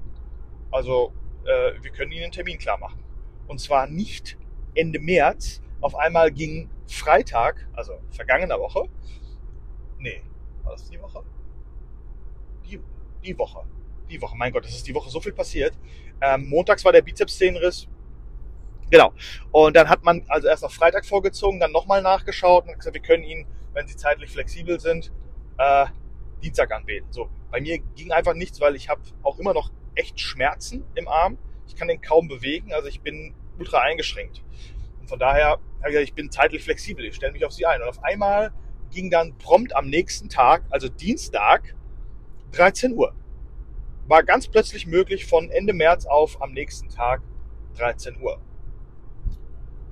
also 0.72 1.14
äh, 1.46 1.82
wir 1.82 1.92
können 1.92 2.12
Ihnen 2.12 2.24
einen 2.24 2.32
Termin 2.32 2.58
klar 2.58 2.78
machen. 2.78 3.04
Und 3.48 3.60
zwar 3.60 3.88
nicht 3.88 4.38
Ende 4.76 5.00
März. 5.00 5.62
Auf 5.82 5.96
einmal 5.96 6.32
ging 6.32 6.70
Freitag, 6.88 7.68
also 7.74 7.94
vergangene 8.12 8.60
Woche, 8.60 8.90
nee, 10.00 10.24
war 10.64 10.74
das 10.74 10.90
die 10.90 11.00
Woche? 11.00 11.24
Die, 12.66 12.80
die 13.24 13.38
Woche. 13.38 13.64
Die 14.10 14.22
Woche, 14.22 14.36
mein 14.36 14.52
Gott, 14.52 14.66
es 14.66 14.76
ist 14.76 14.88
die 14.88 14.96
Woche 14.96 15.10
so 15.10 15.22
viel 15.22 15.34
passiert. 15.34 15.78
Ähm, 16.22 16.50
montags 16.50 16.84
war 16.84 16.92
der 16.92 17.02
Bizepsszenenriss. 17.02 17.88
Genau. 18.90 19.14
Und 19.52 19.76
dann 19.76 19.88
hat 19.88 20.04
man 20.04 20.24
also 20.28 20.48
erst 20.48 20.66
auf 20.66 20.74
Freitag 20.74 21.06
vorgezogen, 21.06 21.60
dann 21.60 21.72
nochmal 21.72 22.02
nachgeschaut 22.02 22.68
und 22.68 22.76
gesagt, 22.76 22.96
wir 22.96 23.02
können 23.02 23.24
ihn, 23.24 23.46
wenn 23.74 23.88
sie 23.88 23.96
zeitlich 23.96 24.32
flexibel 24.32 24.80
sind, 24.80 25.12
äh, 25.58 25.86
Dienstag 26.42 26.72
anbeten. 26.72 27.12
So, 27.12 27.30
bei 27.52 27.62
mir 27.62 27.80
ging 27.96 28.12
einfach 28.12 28.34
nichts, 28.34 28.62
weil 28.62 28.76
ich 28.76 28.90
habe 28.90 29.02
auch 29.24 29.40
immer 29.40 29.54
noch 29.54 29.72
echt 29.96 30.20
Schmerzen 30.20 30.86
im 30.96 31.08
Arm. 31.08 31.38
Ich 31.68 31.76
kann 31.76 31.88
den 31.88 32.02
kaum 32.02 32.28
bewegen, 32.28 32.74
also 32.74 32.88
ich 32.88 33.02
bin 33.02 33.36
ultra 33.58 33.80
eingeschränkt. 33.82 34.44
Und 35.00 35.10
von 35.10 35.20
daher 35.20 35.50
habe 35.50 35.60
ich 35.80 35.86
gesagt, 35.88 36.04
ich 36.04 36.14
bin 36.14 36.32
zeitlich 36.32 36.64
flexibel, 36.64 37.06
ich 37.06 37.16
stelle 37.16 37.34
mich 37.34 37.46
auf 37.46 37.52
sie 37.52 37.66
ein. 37.66 37.82
Und 37.82 37.90
auf 37.90 38.04
einmal 38.04 38.52
ging 38.92 39.10
dann 39.10 39.38
prompt 39.38 39.76
am 39.76 39.90
nächsten 39.90 40.30
Tag, 40.30 40.64
also 40.70 40.90
Dienstag, 40.90 41.76
13 42.52 42.94
Uhr. 42.94 43.14
War 44.08 44.24
ganz 44.24 44.48
plötzlich 44.48 44.88
möglich 44.88 45.26
von 45.26 45.52
Ende 45.52 45.74
März 45.74 46.06
auf 46.06 46.42
am 46.42 46.54
nächsten 46.54 46.90
Tag 46.90 47.22
13 47.78 48.20
Uhr. 48.22 48.42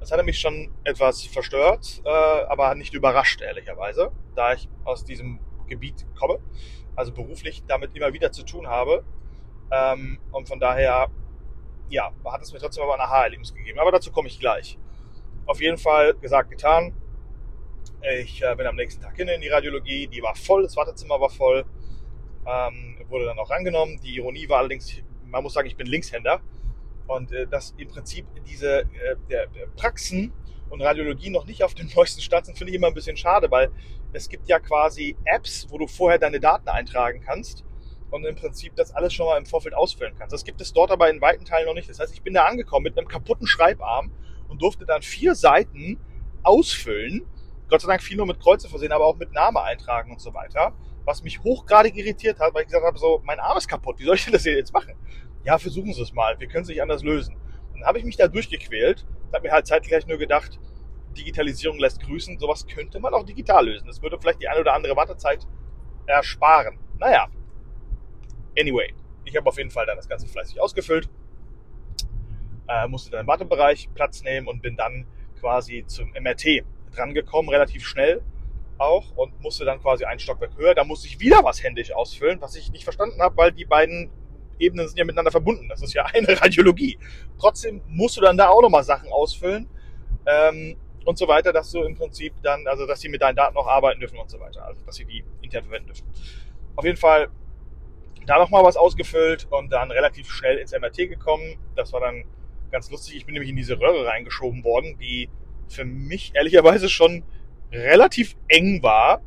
Das 0.07 0.13
hatte 0.13 0.23
mich 0.23 0.39
schon 0.39 0.73
etwas 0.85 1.23
verstört, 1.23 2.01
äh, 2.05 2.09
aber 2.09 2.73
nicht 2.75 2.93
überrascht, 2.93 3.41
ehrlicherweise, 3.41 4.13
da 4.37 4.53
ich 4.53 4.69
aus 4.85 5.03
diesem 5.03 5.41
Gebiet 5.67 6.05
komme, 6.17 6.39
also 6.95 7.11
beruflich 7.11 7.65
damit 7.67 7.93
immer 7.93 8.13
wieder 8.13 8.31
zu 8.31 8.45
tun 8.45 8.67
habe. 8.67 9.03
Ähm, 9.69 10.17
und 10.31 10.47
von 10.47 10.61
daher, 10.61 11.09
ja, 11.89 12.13
hat 12.23 12.41
es 12.41 12.53
mir 12.53 12.59
trotzdem 12.59 12.85
aber 12.85 12.93
ein 12.93 13.01
Aha-Erlebnis 13.01 13.53
gegeben. 13.53 13.79
Aber 13.79 13.91
dazu 13.91 14.09
komme 14.13 14.29
ich 14.29 14.39
gleich. 14.39 14.79
Auf 15.45 15.59
jeden 15.59 15.77
Fall 15.77 16.13
gesagt, 16.13 16.51
getan. 16.51 16.95
Ich 18.21 18.41
äh, 18.41 18.55
bin 18.55 18.65
am 18.65 18.77
nächsten 18.77 19.01
Tag 19.01 19.17
hin 19.17 19.27
in 19.27 19.41
die 19.41 19.49
Radiologie. 19.49 20.07
Die 20.07 20.21
war 20.21 20.35
voll, 20.35 20.63
das 20.63 20.77
Wartezimmer 20.77 21.19
war 21.19 21.29
voll. 21.29 21.65
Ähm, 22.45 22.97
wurde 23.09 23.25
dann 23.25 23.39
auch 23.39 23.49
rangenommen. 23.49 23.99
Die 23.99 24.15
Ironie 24.15 24.47
war 24.47 24.59
allerdings, 24.59 25.03
man 25.25 25.43
muss 25.43 25.51
sagen, 25.51 25.67
ich 25.67 25.75
bin 25.75 25.85
Linkshänder. 25.85 26.39
Und 27.07 27.31
äh, 27.31 27.47
dass 27.47 27.73
im 27.77 27.87
Prinzip 27.87 28.25
diese 28.45 28.81
äh, 28.81 29.15
der, 29.29 29.47
der 29.47 29.67
Praxen 29.67 30.33
und 30.69 30.81
Radiologie 30.81 31.29
noch 31.29 31.45
nicht 31.45 31.63
auf 31.63 31.73
dem 31.73 31.89
neuesten 31.95 32.21
Stand 32.21 32.45
sind, 32.45 32.57
finde 32.57 32.71
ich 32.71 32.77
immer 32.77 32.87
ein 32.87 32.93
bisschen 32.93 33.17
schade, 33.17 33.49
weil 33.49 33.71
es 34.13 34.29
gibt 34.29 34.47
ja 34.47 34.59
quasi 34.59 35.15
Apps, 35.25 35.67
wo 35.69 35.77
du 35.77 35.87
vorher 35.87 36.19
deine 36.19 36.39
Daten 36.39 36.69
eintragen 36.69 37.21
kannst 37.25 37.63
und 38.11 38.25
im 38.25 38.35
Prinzip 38.35 38.75
das 38.75 38.93
alles 38.93 39.13
schon 39.13 39.25
mal 39.25 39.37
im 39.37 39.45
Vorfeld 39.45 39.75
ausfüllen 39.75 40.15
kannst. 40.17 40.33
Das 40.33 40.43
gibt 40.43 40.61
es 40.61 40.73
dort 40.73 40.91
aber 40.91 41.09
in 41.09 41.21
weiten 41.21 41.45
Teilen 41.45 41.67
noch 41.67 41.73
nicht. 41.73 41.89
Das 41.89 41.99
heißt, 41.99 42.13
ich 42.13 42.21
bin 42.21 42.33
da 42.33 42.45
angekommen 42.45 42.83
mit 42.83 42.97
einem 42.97 43.07
kaputten 43.07 43.47
Schreibarm 43.47 44.11
und 44.47 44.61
durfte 44.61 44.85
dann 44.85 45.01
vier 45.01 45.35
Seiten 45.35 45.99
ausfüllen. 46.43 47.25
Gott 47.69 47.81
sei 47.81 47.87
Dank 47.89 48.01
viel 48.01 48.17
nur 48.17 48.25
mit 48.25 48.39
Kreuze 48.39 48.69
versehen, 48.69 48.93
aber 48.93 49.05
auch 49.05 49.17
mit 49.17 49.33
Name 49.33 49.61
eintragen 49.61 50.11
und 50.11 50.21
so 50.21 50.33
weiter. 50.33 50.73
Was 51.03 51.23
mich 51.23 51.41
hochgradig 51.43 51.95
irritiert 51.95 52.39
hat, 52.39 52.53
weil 52.53 52.61
ich 52.61 52.67
gesagt 52.67 52.85
habe, 52.85 52.97
so, 52.97 53.21
mein 53.25 53.39
Arm 53.39 53.57
ist 53.57 53.67
kaputt, 53.67 53.99
wie 53.99 54.05
soll 54.05 54.15
ich 54.15 54.23
denn 54.23 54.33
das 54.33 54.45
jetzt 54.45 54.73
machen? 54.73 54.93
Ja, 55.47 55.57
versuchen 55.57 55.93
Sie 55.93 56.01
es 56.01 56.13
mal, 56.13 56.39
wir 56.39 56.47
können 56.47 56.63
es 56.63 56.69
nicht 56.69 56.81
anders 56.81 57.03
lösen. 57.03 57.35
Dann 57.73 57.83
habe 57.85 57.97
ich 57.97 58.05
mich 58.05 58.17
da 58.17 58.27
durchgequält 58.27 59.07
habe 59.33 59.47
mir 59.47 59.53
halt 59.53 59.67
zeitgleich 59.67 60.07
nur 60.07 60.17
gedacht, 60.17 60.59
Digitalisierung 61.17 61.79
lässt 61.79 62.01
grüßen, 62.01 62.37
sowas 62.39 62.67
könnte 62.67 62.99
man 62.99 63.13
auch 63.13 63.23
digital 63.23 63.65
lösen. 63.65 63.87
Das 63.87 64.01
würde 64.01 64.17
vielleicht 64.19 64.41
die 64.41 64.47
eine 64.47 64.61
oder 64.61 64.73
andere 64.73 64.95
Wartezeit 64.95 65.47
ersparen. 66.05 66.77
Naja, 66.99 67.27
Anyway, 68.59 68.91
ich 69.23 69.37
habe 69.37 69.47
auf 69.47 69.57
jeden 69.57 69.69
Fall 69.69 69.85
dann 69.85 69.97
das 69.97 70.09
Ganze 70.09 70.27
fleißig 70.27 70.59
ausgefüllt, 70.59 71.09
äh, 72.67 72.87
musste 72.87 73.11
dann 73.11 73.21
im 73.21 73.27
Wartebereich 73.27 73.89
Platz 73.93 74.23
nehmen 74.23 74.47
und 74.47 74.63
bin 74.63 74.75
dann 74.75 75.05
quasi 75.39 75.83
zum 75.85 76.11
MRT 76.11 76.63
drangekommen, 76.95 77.49
relativ 77.49 77.85
schnell 77.85 78.23
auch 78.79 79.15
und 79.15 79.39
musste 79.41 79.63
dann 79.63 79.79
quasi 79.79 80.05
einen 80.05 80.19
Stockwerk 80.19 80.57
höher. 80.57 80.73
Da 80.73 80.83
musste 80.83 81.07
ich 81.07 81.19
wieder 81.19 81.43
was 81.43 81.63
händisch 81.63 81.91
ausfüllen, 81.91 82.41
was 82.41 82.55
ich 82.55 82.71
nicht 82.71 82.83
verstanden 82.83 83.21
habe, 83.21 83.37
weil 83.37 83.51
die 83.51 83.65
beiden 83.65 84.09
Ebenen 84.59 84.87
sind 84.87 84.97
ja 84.97 85.05
miteinander 85.05 85.31
verbunden. 85.31 85.67
Das 85.69 85.81
ist 85.81 85.93
ja 85.93 86.05
eine 86.13 86.39
Radiologie. 86.39 86.97
Trotzdem 87.39 87.81
musst 87.87 88.17
du 88.17 88.21
dann 88.21 88.37
da 88.37 88.49
auch 88.49 88.61
nochmal 88.61 88.83
Sachen 88.83 89.11
ausfüllen 89.11 89.67
ähm, 90.25 90.75
und 91.05 91.17
so 91.17 91.27
weiter, 91.27 91.53
dass 91.53 91.71
du 91.71 91.83
im 91.83 91.95
Prinzip 91.95 92.33
dann, 92.43 92.67
also 92.67 92.85
dass 92.85 92.99
sie 93.01 93.09
mit 93.09 93.21
deinen 93.21 93.35
Daten 93.35 93.57
auch 93.57 93.67
arbeiten 93.67 93.99
dürfen 93.99 94.19
und 94.19 94.29
so 94.29 94.39
weiter. 94.39 94.65
Also 94.65 94.83
dass 94.85 94.95
sie 94.95 95.05
die 95.05 95.23
intern 95.41 95.63
verwenden 95.63 95.87
dürfen. 95.87 96.05
Auf 96.75 96.85
jeden 96.85 96.97
Fall 96.97 97.29
da 98.25 98.37
nochmal 98.37 98.63
was 98.63 98.75
ausgefüllt 98.75 99.47
und 99.49 99.71
dann 99.71 99.89
relativ 99.89 100.29
schnell 100.29 100.57
ins 100.57 100.73
MRT 100.73 100.97
gekommen. 101.09 101.57
Das 101.75 101.93
war 101.93 102.01
dann 102.01 102.25
ganz 102.71 102.91
lustig. 102.91 103.15
Ich 103.15 103.25
bin 103.25 103.33
nämlich 103.33 103.49
in 103.49 103.55
diese 103.55 103.79
Röhre 103.79 104.05
reingeschoben 104.05 104.63
worden, 104.63 104.97
die 104.99 105.29
für 105.69 105.85
mich 105.85 106.33
ehrlicherweise 106.35 106.89
schon 106.89 107.23
relativ 107.71 108.35
eng 108.47 108.83
war. 108.83 109.21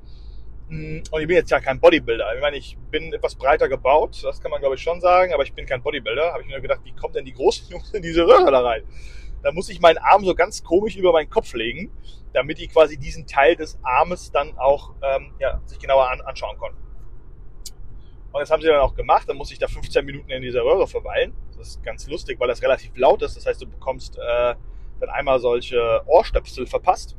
Und 0.70 1.20
ich 1.20 1.26
bin 1.26 1.36
jetzt 1.36 1.50
ja 1.50 1.58
kein 1.58 1.80
Bodybuilder. 1.80 2.32
Ich 2.36 2.40
meine, 2.40 2.56
ich 2.56 2.78
bin 2.92 3.12
etwas 3.12 3.34
breiter 3.34 3.68
gebaut, 3.68 4.22
das 4.22 4.40
kann 4.40 4.52
man 4.52 4.60
glaube 4.60 4.76
ich 4.76 4.82
schon 4.82 5.00
sagen, 5.00 5.34
aber 5.34 5.42
ich 5.42 5.52
bin 5.52 5.66
kein 5.66 5.82
Bodybuilder. 5.82 6.32
Habe 6.32 6.42
ich 6.42 6.48
mir 6.48 6.60
gedacht, 6.60 6.80
wie 6.84 6.92
kommt 6.92 7.16
denn 7.16 7.24
die 7.24 7.32
großen 7.32 7.68
Jungs 7.70 7.92
in 7.92 8.02
diese 8.02 8.24
Röhre 8.24 8.50
da 8.52 8.60
rein? 8.60 8.84
Da 9.42 9.50
muss 9.50 9.68
ich 9.68 9.80
meinen 9.80 9.98
Arm 9.98 10.24
so 10.24 10.34
ganz 10.34 10.62
komisch 10.62 10.96
über 10.96 11.12
meinen 11.12 11.28
Kopf 11.28 11.54
legen, 11.54 11.90
damit 12.32 12.58
die 12.58 12.68
quasi 12.68 12.98
diesen 12.98 13.26
Teil 13.26 13.56
des 13.56 13.78
Armes 13.82 14.30
dann 14.30 14.56
auch 14.58 14.94
ähm, 15.02 15.32
ja, 15.40 15.60
sich 15.64 15.78
genauer 15.78 16.08
an, 16.08 16.20
anschauen 16.20 16.56
konnten. 16.58 16.78
Und 18.32 18.40
das 18.40 18.50
haben 18.50 18.62
sie 18.62 18.68
dann 18.68 18.80
auch 18.80 18.94
gemacht. 18.94 19.28
Dann 19.28 19.36
muss 19.36 19.50
ich 19.50 19.58
da 19.58 19.66
15 19.66 20.04
Minuten 20.04 20.30
in 20.30 20.42
dieser 20.42 20.62
Röhre 20.62 20.86
verweilen. 20.86 21.34
Das 21.56 21.68
ist 21.68 21.82
ganz 21.82 22.06
lustig, 22.06 22.38
weil 22.38 22.46
das 22.46 22.62
relativ 22.62 22.92
laut 22.96 23.22
ist. 23.22 23.36
Das 23.36 23.44
heißt, 23.44 23.60
du 23.60 23.66
bekommst 23.66 24.18
äh, 24.18 24.54
dann 25.00 25.08
einmal 25.08 25.40
solche 25.40 26.02
Ohrstöpsel 26.06 26.66
verpasst 26.66 27.16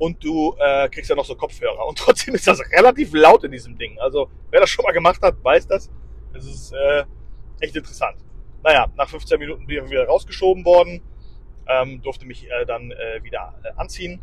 und 0.00 0.24
du 0.24 0.56
äh, 0.58 0.88
kriegst 0.88 1.10
ja 1.10 1.14
noch 1.14 1.26
so 1.26 1.36
Kopfhörer. 1.36 1.86
Und 1.86 1.98
trotzdem 1.98 2.34
ist 2.34 2.46
das 2.46 2.58
relativ 2.72 3.12
laut 3.12 3.44
in 3.44 3.52
diesem 3.52 3.76
Ding. 3.76 3.98
Also 4.00 4.30
wer 4.50 4.60
das 4.60 4.70
schon 4.70 4.82
mal 4.82 4.92
gemacht 4.92 5.20
hat, 5.22 5.44
weiß 5.44 5.66
das. 5.66 5.90
Es 6.32 6.46
ist 6.46 6.72
äh, 6.72 7.04
echt 7.60 7.76
interessant. 7.76 8.16
Naja, 8.62 8.90
nach 8.96 9.10
15 9.10 9.38
Minuten 9.38 9.66
bin 9.66 9.84
ich 9.84 9.90
wieder 9.90 10.06
rausgeschoben 10.06 10.64
worden, 10.64 11.02
ähm, 11.66 12.00
durfte 12.00 12.24
mich 12.24 12.50
äh, 12.50 12.64
dann 12.64 12.90
äh, 12.92 13.22
wieder 13.22 13.54
äh, 13.62 13.72
anziehen 13.76 14.22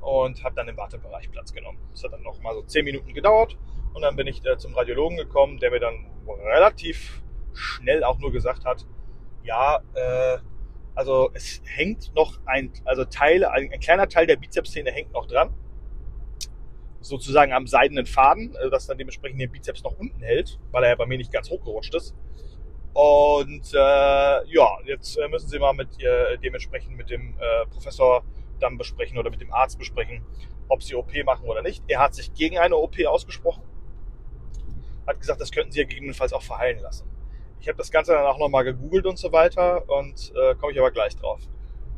und 0.00 0.42
habe 0.42 0.54
dann 0.54 0.68
im 0.68 0.76
Wartebereich 0.78 1.30
Platz 1.30 1.52
genommen. 1.52 1.78
Das 1.90 2.02
hat 2.04 2.12
dann 2.12 2.22
noch 2.22 2.40
mal 2.40 2.54
so 2.54 2.62
10 2.62 2.84
Minuten 2.84 3.12
gedauert 3.12 3.58
und 3.92 4.00
dann 4.00 4.16
bin 4.16 4.26
ich 4.26 4.42
äh, 4.46 4.56
zum 4.56 4.74
Radiologen 4.74 5.18
gekommen, 5.18 5.58
der 5.58 5.70
mir 5.70 5.80
dann 5.80 6.06
relativ 6.44 7.22
schnell 7.52 8.04
auch 8.04 8.18
nur 8.18 8.32
gesagt 8.32 8.64
hat, 8.64 8.86
ja, 9.44 9.82
äh, 9.94 10.38
also 10.94 11.30
es 11.34 11.62
hängt 11.64 12.14
noch 12.14 12.38
ein, 12.46 12.72
also 12.84 13.04
Teil, 13.04 13.44
ein, 13.44 13.72
ein 13.72 13.80
kleiner 13.80 14.08
Teil 14.08 14.26
der 14.26 14.36
Bizepssehne 14.36 14.90
hängt 14.90 15.12
noch 15.12 15.26
dran. 15.26 15.54
Sozusagen 17.00 17.52
am 17.52 17.66
seidenen 17.66 18.06
Faden, 18.06 18.54
äh, 18.54 18.70
das 18.70 18.86
dann 18.86 18.98
dementsprechend 18.98 19.40
den 19.40 19.50
Bizeps 19.50 19.82
noch 19.82 19.98
unten 19.98 20.22
hält, 20.22 20.58
weil 20.70 20.84
er 20.84 20.90
ja 20.90 20.96
bei 20.96 21.06
mir 21.06 21.18
nicht 21.18 21.32
ganz 21.32 21.50
hochgerutscht 21.50 21.94
ist. 21.94 22.14
Und 22.94 23.72
äh, 23.72 23.76
ja, 23.76 24.78
jetzt 24.84 25.16
äh, 25.16 25.26
müssen 25.28 25.48
Sie 25.48 25.58
mal 25.58 25.72
mit 25.72 26.00
äh, 26.02 26.36
dementsprechend 26.38 26.96
mit 26.96 27.08
dem 27.10 27.34
äh, 27.38 27.66
Professor 27.70 28.22
dann 28.60 28.76
besprechen 28.76 29.18
oder 29.18 29.30
mit 29.30 29.40
dem 29.40 29.52
Arzt 29.52 29.78
besprechen, 29.78 30.24
ob 30.68 30.82
Sie 30.82 30.94
OP 30.94 31.10
machen 31.24 31.48
oder 31.48 31.62
nicht. 31.62 31.82
Er 31.88 32.00
hat 32.00 32.14
sich 32.14 32.34
gegen 32.34 32.58
eine 32.58 32.76
OP 32.76 32.94
ausgesprochen, 33.06 33.62
hat 35.06 35.18
gesagt, 35.18 35.40
das 35.40 35.50
könnten 35.50 35.72
Sie 35.72 35.80
ja 35.80 35.86
gegebenenfalls 35.86 36.34
auch 36.34 36.42
verheilen 36.42 36.80
lassen. 36.80 37.11
Ich 37.62 37.68
habe 37.68 37.78
das 37.78 37.92
Ganze 37.92 38.10
dann 38.10 38.26
auch 38.26 38.38
nochmal 38.38 38.64
gegoogelt 38.64 39.06
und 39.06 39.16
so 39.20 39.30
weiter 39.30 39.88
und 39.88 40.32
äh, 40.34 40.56
komme 40.56 40.72
ich 40.72 40.80
aber 40.80 40.90
gleich 40.90 41.14
drauf. 41.14 41.40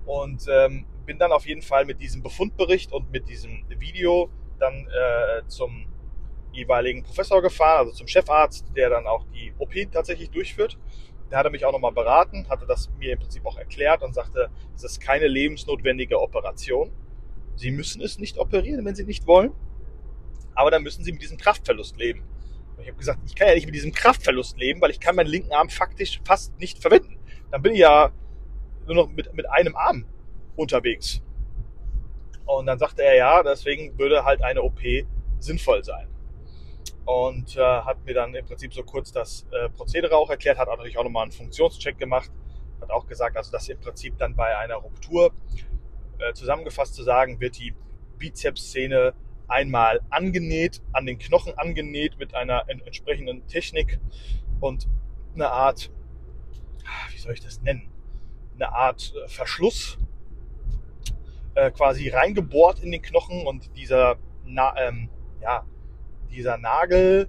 Und 0.04 0.44
ähm, 0.46 0.84
bin 1.06 1.18
dann 1.18 1.32
auf 1.32 1.46
jeden 1.46 1.62
Fall 1.62 1.86
mit 1.86 2.02
diesem 2.02 2.22
Befundbericht 2.22 2.92
und 2.92 3.10
mit 3.10 3.30
diesem 3.30 3.64
Video 3.78 4.28
dann 4.58 4.86
äh, 4.86 5.46
zum 5.46 5.86
jeweiligen 6.52 7.02
Professor 7.02 7.40
gefahren, 7.40 7.78
also 7.78 7.92
zum 7.92 8.06
Chefarzt, 8.06 8.76
der 8.76 8.90
dann 8.90 9.06
auch 9.06 9.24
die 9.32 9.54
OP 9.58 9.72
tatsächlich 9.90 10.30
durchführt. 10.30 10.78
Der 11.30 11.38
hatte 11.38 11.48
mich 11.48 11.64
auch 11.64 11.72
nochmal 11.72 11.92
beraten, 11.92 12.46
hatte 12.50 12.66
das 12.66 12.90
mir 12.98 13.14
im 13.14 13.18
Prinzip 13.20 13.46
auch 13.46 13.56
erklärt 13.56 14.02
und 14.02 14.12
sagte, 14.12 14.50
es 14.74 14.84
ist 14.84 15.00
keine 15.00 15.28
lebensnotwendige 15.28 16.20
Operation. 16.20 16.92
Sie 17.56 17.70
müssen 17.70 18.02
es 18.02 18.18
nicht 18.18 18.36
operieren, 18.36 18.84
wenn 18.84 18.94
Sie 18.94 19.04
nicht 19.04 19.26
wollen, 19.26 19.52
aber 20.54 20.70
dann 20.70 20.82
müssen 20.82 21.04
Sie 21.04 21.12
mit 21.12 21.22
diesem 21.22 21.38
Kraftverlust 21.38 21.96
leben. 21.96 22.22
Ich 22.78 22.88
habe 22.88 22.98
gesagt, 22.98 23.20
ich 23.26 23.34
kann 23.34 23.48
ja 23.48 23.54
nicht 23.54 23.66
mit 23.66 23.74
diesem 23.74 23.92
Kraftverlust 23.92 24.58
leben, 24.58 24.80
weil 24.80 24.90
ich 24.90 25.00
kann 25.00 25.16
meinen 25.16 25.28
linken 25.28 25.52
Arm 25.52 25.68
faktisch 25.68 26.20
fast 26.24 26.58
nicht 26.58 26.80
verwenden. 26.80 27.18
Dann 27.50 27.62
bin 27.62 27.72
ich 27.72 27.78
ja 27.80 28.10
nur 28.86 28.94
noch 28.94 29.08
mit, 29.08 29.32
mit 29.34 29.48
einem 29.48 29.76
Arm 29.76 30.06
unterwegs. 30.56 31.22
Und 32.46 32.66
dann 32.66 32.78
sagte 32.78 33.02
er, 33.02 33.16
ja, 33.16 33.42
deswegen 33.42 33.98
würde 33.98 34.24
halt 34.24 34.42
eine 34.42 34.62
OP 34.62 34.80
sinnvoll 35.38 35.82
sein. 35.82 36.08
Und 37.06 37.56
äh, 37.56 37.60
hat 37.60 38.04
mir 38.04 38.14
dann 38.14 38.34
im 38.34 38.44
Prinzip 38.44 38.72
so 38.72 38.82
kurz 38.82 39.12
das 39.12 39.46
äh, 39.52 39.68
Prozedere 39.70 40.16
auch 40.16 40.30
erklärt, 40.30 40.58
hat 40.58 40.68
natürlich 40.68 40.96
auch 40.98 41.04
nochmal 41.04 41.24
einen 41.24 41.32
Funktionscheck 41.32 41.98
gemacht, 41.98 42.30
hat 42.80 42.90
auch 42.90 43.06
gesagt, 43.06 43.36
also 43.36 43.50
dass 43.50 43.68
im 43.68 43.78
Prinzip 43.78 44.16
dann 44.18 44.34
bei 44.34 44.56
einer 44.56 44.76
Ruptur, 44.76 45.32
äh, 46.18 46.32
zusammengefasst 46.32 46.94
zu 46.94 47.02
sagen, 47.02 47.40
wird 47.40 47.58
die 47.58 47.74
Bizepssehne 48.18 49.14
einmal 49.48 50.00
angenäht, 50.10 50.82
an 50.92 51.06
den 51.06 51.18
Knochen 51.18 51.56
angenäht 51.56 52.18
mit 52.18 52.34
einer 52.34 52.64
entsprechenden 52.68 53.46
Technik 53.46 53.98
und 54.60 54.88
eine 55.34 55.50
Art, 55.50 55.90
wie 57.10 57.18
soll 57.18 57.32
ich 57.32 57.40
das 57.40 57.60
nennen, 57.62 57.90
eine 58.54 58.72
Art 58.72 59.12
äh, 59.14 59.28
Verschluss 59.28 59.98
äh, 61.54 61.70
quasi 61.70 62.08
reingebohrt 62.08 62.80
in 62.80 62.92
den 62.92 63.02
Knochen 63.02 63.46
und 63.46 63.76
dieser, 63.76 64.16
Na 64.44 64.74
ähm, 64.78 65.08
ja, 65.42 65.66
dieser 66.30 66.56
Nagel 66.56 67.28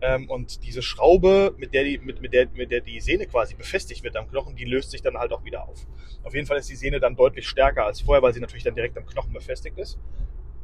ähm, 0.00 0.28
und 0.28 0.64
diese 0.64 0.82
Schraube, 0.82 1.54
mit 1.58 1.74
der, 1.74 1.84
die, 1.84 1.98
mit, 1.98 2.20
mit, 2.20 2.32
der, 2.32 2.48
mit 2.54 2.70
der 2.70 2.80
die 2.80 3.00
Sehne 3.00 3.26
quasi 3.26 3.54
befestigt 3.54 4.02
wird 4.02 4.16
am 4.16 4.28
Knochen, 4.28 4.56
die 4.56 4.64
löst 4.64 4.90
sich 4.90 5.02
dann 5.02 5.16
halt 5.16 5.32
auch 5.32 5.44
wieder 5.44 5.68
auf. 5.68 5.86
Auf 6.22 6.34
jeden 6.34 6.46
Fall 6.46 6.58
ist 6.58 6.68
die 6.68 6.76
Sehne 6.76 7.00
dann 7.00 7.16
deutlich 7.16 7.46
stärker 7.46 7.84
als 7.84 8.00
vorher, 8.00 8.22
weil 8.22 8.32
sie 8.32 8.40
natürlich 8.40 8.64
dann 8.64 8.74
direkt 8.74 8.96
am 8.96 9.06
Knochen 9.06 9.32
befestigt 9.32 9.78
ist 9.78 9.98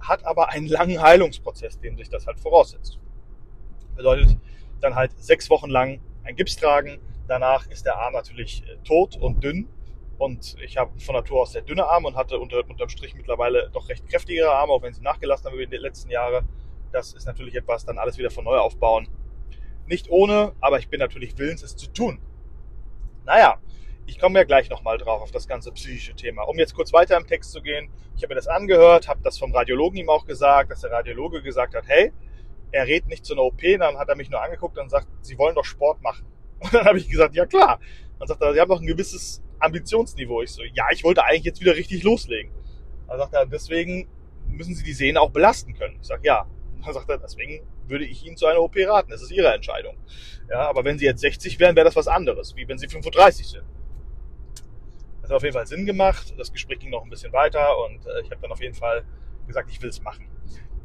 hat 0.00 0.24
aber 0.24 0.50
einen 0.50 0.68
langen 0.68 1.00
Heilungsprozess, 1.00 1.80
dem 1.80 1.96
sich 1.96 2.08
das 2.08 2.26
halt 2.26 2.40
voraussetzt. 2.40 2.98
Bedeutet 3.96 4.36
dann 4.80 4.94
halt 4.94 5.12
sechs 5.18 5.50
Wochen 5.50 5.70
lang 5.70 6.00
ein 6.24 6.36
Gips 6.36 6.56
tragen. 6.56 6.98
Danach 7.26 7.66
ist 7.68 7.84
der 7.84 7.96
Arm 7.96 8.12
natürlich 8.12 8.62
äh, 8.66 8.76
tot 8.84 9.16
und 9.16 9.42
dünn. 9.42 9.68
Und 10.18 10.56
ich 10.60 10.76
habe 10.76 10.98
von 10.98 11.14
Natur 11.14 11.42
aus 11.42 11.52
sehr 11.52 11.62
dünne 11.62 11.86
Arme 11.86 12.08
und 12.08 12.16
hatte 12.16 12.38
unter, 12.38 12.68
unterm 12.68 12.88
Strich 12.88 13.14
mittlerweile 13.14 13.70
doch 13.72 13.88
recht 13.88 14.08
kräftigere 14.08 14.50
Arme, 14.50 14.72
auch 14.72 14.82
wenn 14.82 14.92
sie 14.92 15.02
nachgelassen 15.02 15.46
haben 15.46 15.54
über 15.54 15.66
die 15.66 15.76
letzten 15.76 16.10
Jahre. 16.10 16.42
Das 16.90 17.12
ist 17.12 17.26
natürlich 17.26 17.54
etwas, 17.54 17.84
dann 17.84 17.98
alles 17.98 18.18
wieder 18.18 18.30
von 18.30 18.44
neu 18.44 18.56
aufbauen. 18.58 19.08
Nicht 19.86 20.10
ohne, 20.10 20.52
aber 20.60 20.78
ich 20.78 20.88
bin 20.88 20.98
natürlich 21.00 21.38
willens, 21.38 21.62
es 21.62 21.76
zu 21.76 21.86
tun. 21.92 22.20
Naja, 23.24 23.60
ich 24.08 24.18
komme 24.18 24.38
ja 24.38 24.44
gleich 24.44 24.70
nochmal 24.70 24.96
drauf 24.96 25.20
auf 25.20 25.30
das 25.30 25.46
ganze 25.46 25.70
psychische 25.70 26.14
Thema. 26.14 26.42
Um 26.44 26.58
jetzt 26.58 26.74
kurz 26.74 26.92
weiter 26.94 27.16
im 27.16 27.26
Text 27.26 27.52
zu 27.52 27.60
gehen, 27.60 27.90
ich 28.16 28.22
habe 28.22 28.32
mir 28.32 28.36
das 28.36 28.48
angehört, 28.48 29.06
habe 29.06 29.20
das 29.22 29.38
vom 29.38 29.54
Radiologen 29.54 29.98
ihm 29.98 30.08
auch 30.08 30.24
gesagt, 30.24 30.70
dass 30.70 30.80
der 30.80 30.90
Radiologe 30.90 31.42
gesagt 31.42 31.74
hat, 31.74 31.84
hey, 31.86 32.12
er 32.72 32.86
redet 32.86 33.08
nicht 33.08 33.26
zu 33.26 33.34
einer 33.34 33.42
OP, 33.42 33.60
dann 33.60 33.98
hat 33.98 34.08
er 34.08 34.16
mich 34.16 34.30
nur 34.30 34.42
angeguckt 34.42 34.78
und 34.78 34.88
sagt, 34.88 35.06
Sie 35.20 35.36
wollen 35.36 35.54
doch 35.54 35.64
Sport 35.64 36.02
machen. 36.02 36.26
Und 36.60 36.74
dann 36.74 36.86
habe 36.86 36.98
ich 36.98 37.08
gesagt, 37.08 37.34
ja 37.36 37.46
klar. 37.46 37.78
Dann 38.18 38.26
sagt 38.26 38.42
er, 38.42 38.52
Sie 38.52 38.60
haben 38.60 38.68
doch 38.68 38.80
ein 38.80 38.86
gewisses 38.86 39.42
Ambitionsniveau. 39.60 40.42
Ich 40.42 40.50
so, 40.50 40.62
ja, 40.62 40.86
ich 40.90 41.04
wollte 41.04 41.24
eigentlich 41.24 41.44
jetzt 41.44 41.60
wieder 41.60 41.76
richtig 41.76 42.02
loslegen. 42.02 42.50
Dann 43.06 43.18
sagt 43.18 43.34
er, 43.34 43.46
deswegen 43.46 44.08
müssen 44.48 44.74
Sie 44.74 44.84
die 44.84 44.94
Sehne 44.94 45.20
auch 45.20 45.30
belasten 45.30 45.74
können. 45.74 45.98
Ich 46.00 46.06
sage, 46.06 46.22
ja. 46.24 46.46
Dann 46.82 46.94
sagt 46.94 47.08
er, 47.10 47.18
deswegen 47.18 47.60
würde 47.86 48.06
ich 48.06 48.24
Ihnen 48.24 48.36
zu 48.36 48.46
einer 48.46 48.60
OP 48.60 48.74
raten. 48.76 49.10
Das 49.10 49.22
ist 49.22 49.30
Ihre 49.30 49.52
Entscheidung. 49.52 49.96
Ja, 50.48 50.68
aber 50.68 50.84
wenn 50.84 50.98
Sie 50.98 51.04
jetzt 51.04 51.20
60 51.20 51.60
wären, 51.60 51.76
wäre 51.76 51.84
das 51.84 51.96
was 51.96 52.08
anderes, 52.08 52.56
wie 52.56 52.66
wenn 52.66 52.78
Sie 52.78 52.88
35 52.88 53.46
sind. 53.46 53.64
Hat 55.28 55.36
auf 55.36 55.42
jeden 55.42 55.52
Fall 55.52 55.66
Sinn 55.66 55.84
gemacht. 55.84 56.34
Das 56.38 56.50
Gespräch 56.50 56.78
ging 56.78 56.88
noch 56.88 57.04
ein 57.04 57.10
bisschen 57.10 57.34
weiter 57.34 57.76
und 57.84 58.06
äh, 58.06 58.22
ich 58.22 58.30
habe 58.30 58.40
dann 58.40 58.50
auf 58.50 58.62
jeden 58.62 58.74
Fall 58.74 59.04
gesagt, 59.46 59.70
ich 59.70 59.82
will 59.82 59.90
es 59.90 60.02
machen. 60.02 60.26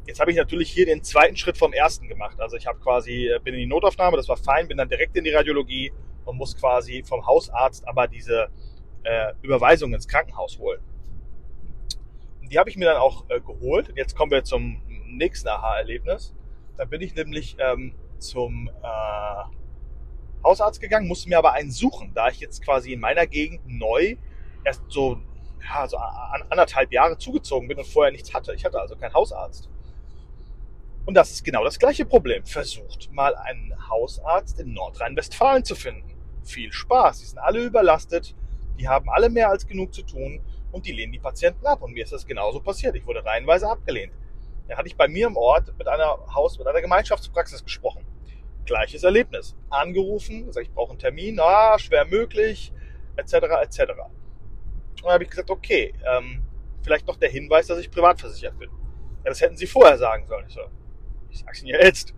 Jetzt 0.06 0.20
habe 0.20 0.30
ich 0.30 0.36
natürlich 0.36 0.70
hier 0.70 0.84
den 0.84 1.02
zweiten 1.02 1.34
Schritt 1.34 1.56
vom 1.56 1.72
ersten 1.72 2.08
gemacht. 2.08 2.38
Also 2.38 2.58
ich 2.58 2.66
habe 2.66 2.78
quasi, 2.78 3.26
äh, 3.26 3.40
bin 3.42 3.54
in 3.54 3.60
die 3.60 3.66
Notaufnahme, 3.66 4.18
das 4.18 4.28
war 4.28 4.36
fein, 4.36 4.68
bin 4.68 4.76
dann 4.76 4.88
direkt 4.90 5.16
in 5.16 5.24
die 5.24 5.30
Radiologie 5.30 5.92
und 6.26 6.36
muss 6.36 6.54
quasi 6.54 7.02
vom 7.06 7.26
Hausarzt 7.26 7.88
aber 7.88 8.06
diese 8.06 8.48
äh, 9.04 9.32
Überweisung 9.40 9.94
ins 9.94 10.06
Krankenhaus 10.06 10.58
holen. 10.58 10.80
Und 12.42 12.52
die 12.52 12.58
habe 12.58 12.68
ich 12.68 12.76
mir 12.76 12.84
dann 12.84 12.98
auch 12.98 13.24
äh, 13.30 13.40
geholt. 13.40 13.88
Und 13.88 13.96
jetzt 13.96 14.14
kommen 14.14 14.30
wir 14.30 14.44
zum 14.44 14.82
nächsten 15.06 15.48
Aha-Erlebnis. 15.48 16.34
Da 16.76 16.84
bin 16.84 17.00
ich 17.00 17.14
nämlich 17.14 17.56
ähm, 17.58 17.94
zum 18.18 18.68
äh, 18.82 20.44
Hausarzt 20.44 20.82
gegangen, 20.82 21.08
musste 21.08 21.30
mir 21.30 21.38
aber 21.38 21.52
einen 21.52 21.70
suchen, 21.70 22.12
da 22.14 22.28
ich 22.28 22.40
jetzt 22.40 22.62
quasi 22.62 22.92
in 22.92 23.00
meiner 23.00 23.26
Gegend 23.26 23.62
neu 23.66 24.16
erst 24.64 24.82
so, 24.88 25.18
ja, 25.62 25.86
so 25.86 25.96
anderthalb 25.96 26.92
Jahre 26.92 27.16
zugezogen 27.18 27.68
bin 27.68 27.78
und 27.78 27.86
vorher 27.86 28.12
nichts 28.12 28.34
hatte. 28.34 28.54
Ich 28.54 28.64
hatte 28.64 28.80
also 28.80 28.96
keinen 28.96 29.14
Hausarzt. 29.14 29.68
Und 31.06 31.14
das 31.14 31.30
ist 31.30 31.44
genau 31.44 31.64
das 31.64 31.78
gleiche 31.78 32.06
Problem. 32.06 32.44
Versucht 32.44 33.12
mal 33.12 33.34
einen 33.36 33.74
Hausarzt 33.90 34.58
in 34.58 34.72
Nordrhein-Westfalen 34.72 35.64
zu 35.64 35.74
finden. 35.74 36.16
Viel 36.44 36.72
Spaß. 36.72 37.20
Die 37.20 37.26
sind 37.26 37.38
alle 37.38 37.62
überlastet. 37.62 38.34
Die 38.78 38.88
haben 38.88 39.08
alle 39.10 39.28
mehr 39.28 39.50
als 39.50 39.66
genug 39.66 39.94
zu 39.94 40.02
tun 40.02 40.40
und 40.72 40.86
die 40.86 40.92
lehnen 40.92 41.12
die 41.12 41.18
Patienten 41.18 41.66
ab. 41.66 41.82
Und 41.82 41.92
mir 41.92 42.04
ist 42.04 42.12
das 42.12 42.26
genauso 42.26 42.60
passiert. 42.60 42.96
Ich 42.96 43.06
wurde 43.06 43.24
reihenweise 43.24 43.68
abgelehnt. 43.68 44.12
Da 44.66 44.78
hatte 44.78 44.88
ich 44.88 44.96
bei 44.96 45.08
mir 45.08 45.26
im 45.26 45.36
Ort 45.36 45.76
mit 45.76 45.86
einer 45.86 46.18
Haus, 46.34 46.58
mit 46.58 46.66
einer 46.66 46.80
Gemeinschaftspraxis 46.80 47.62
gesprochen. 47.62 48.04
Gleiches 48.64 49.04
Erlebnis. 49.04 49.54
Angerufen, 49.68 50.46
gesagt, 50.46 50.66
ich 50.66 50.72
brauche 50.72 50.90
einen 50.90 50.98
Termin, 50.98 51.38
ah, 51.38 51.78
schwer 51.78 52.06
möglich, 52.06 52.72
etc. 53.16 53.34
etc. 53.62 53.92
Und 54.96 55.04
dann 55.04 55.12
habe 55.12 55.24
ich 55.24 55.30
gesagt, 55.30 55.50
okay, 55.50 55.94
ähm, 56.10 56.42
vielleicht 56.82 57.06
noch 57.06 57.16
der 57.16 57.30
Hinweis, 57.30 57.66
dass 57.66 57.78
ich 57.78 57.90
privat 57.90 58.20
versichert 58.20 58.58
bin. 58.58 58.70
Ja, 59.24 59.30
das 59.30 59.40
hätten 59.40 59.56
Sie 59.56 59.66
vorher 59.66 59.98
sagen 59.98 60.26
sollen. 60.26 60.44
Ich 60.46 60.54
so, 60.54 60.60
ich 61.30 61.38
sag's 61.38 61.62
Ihnen 61.62 61.80
jetzt. 61.80 62.14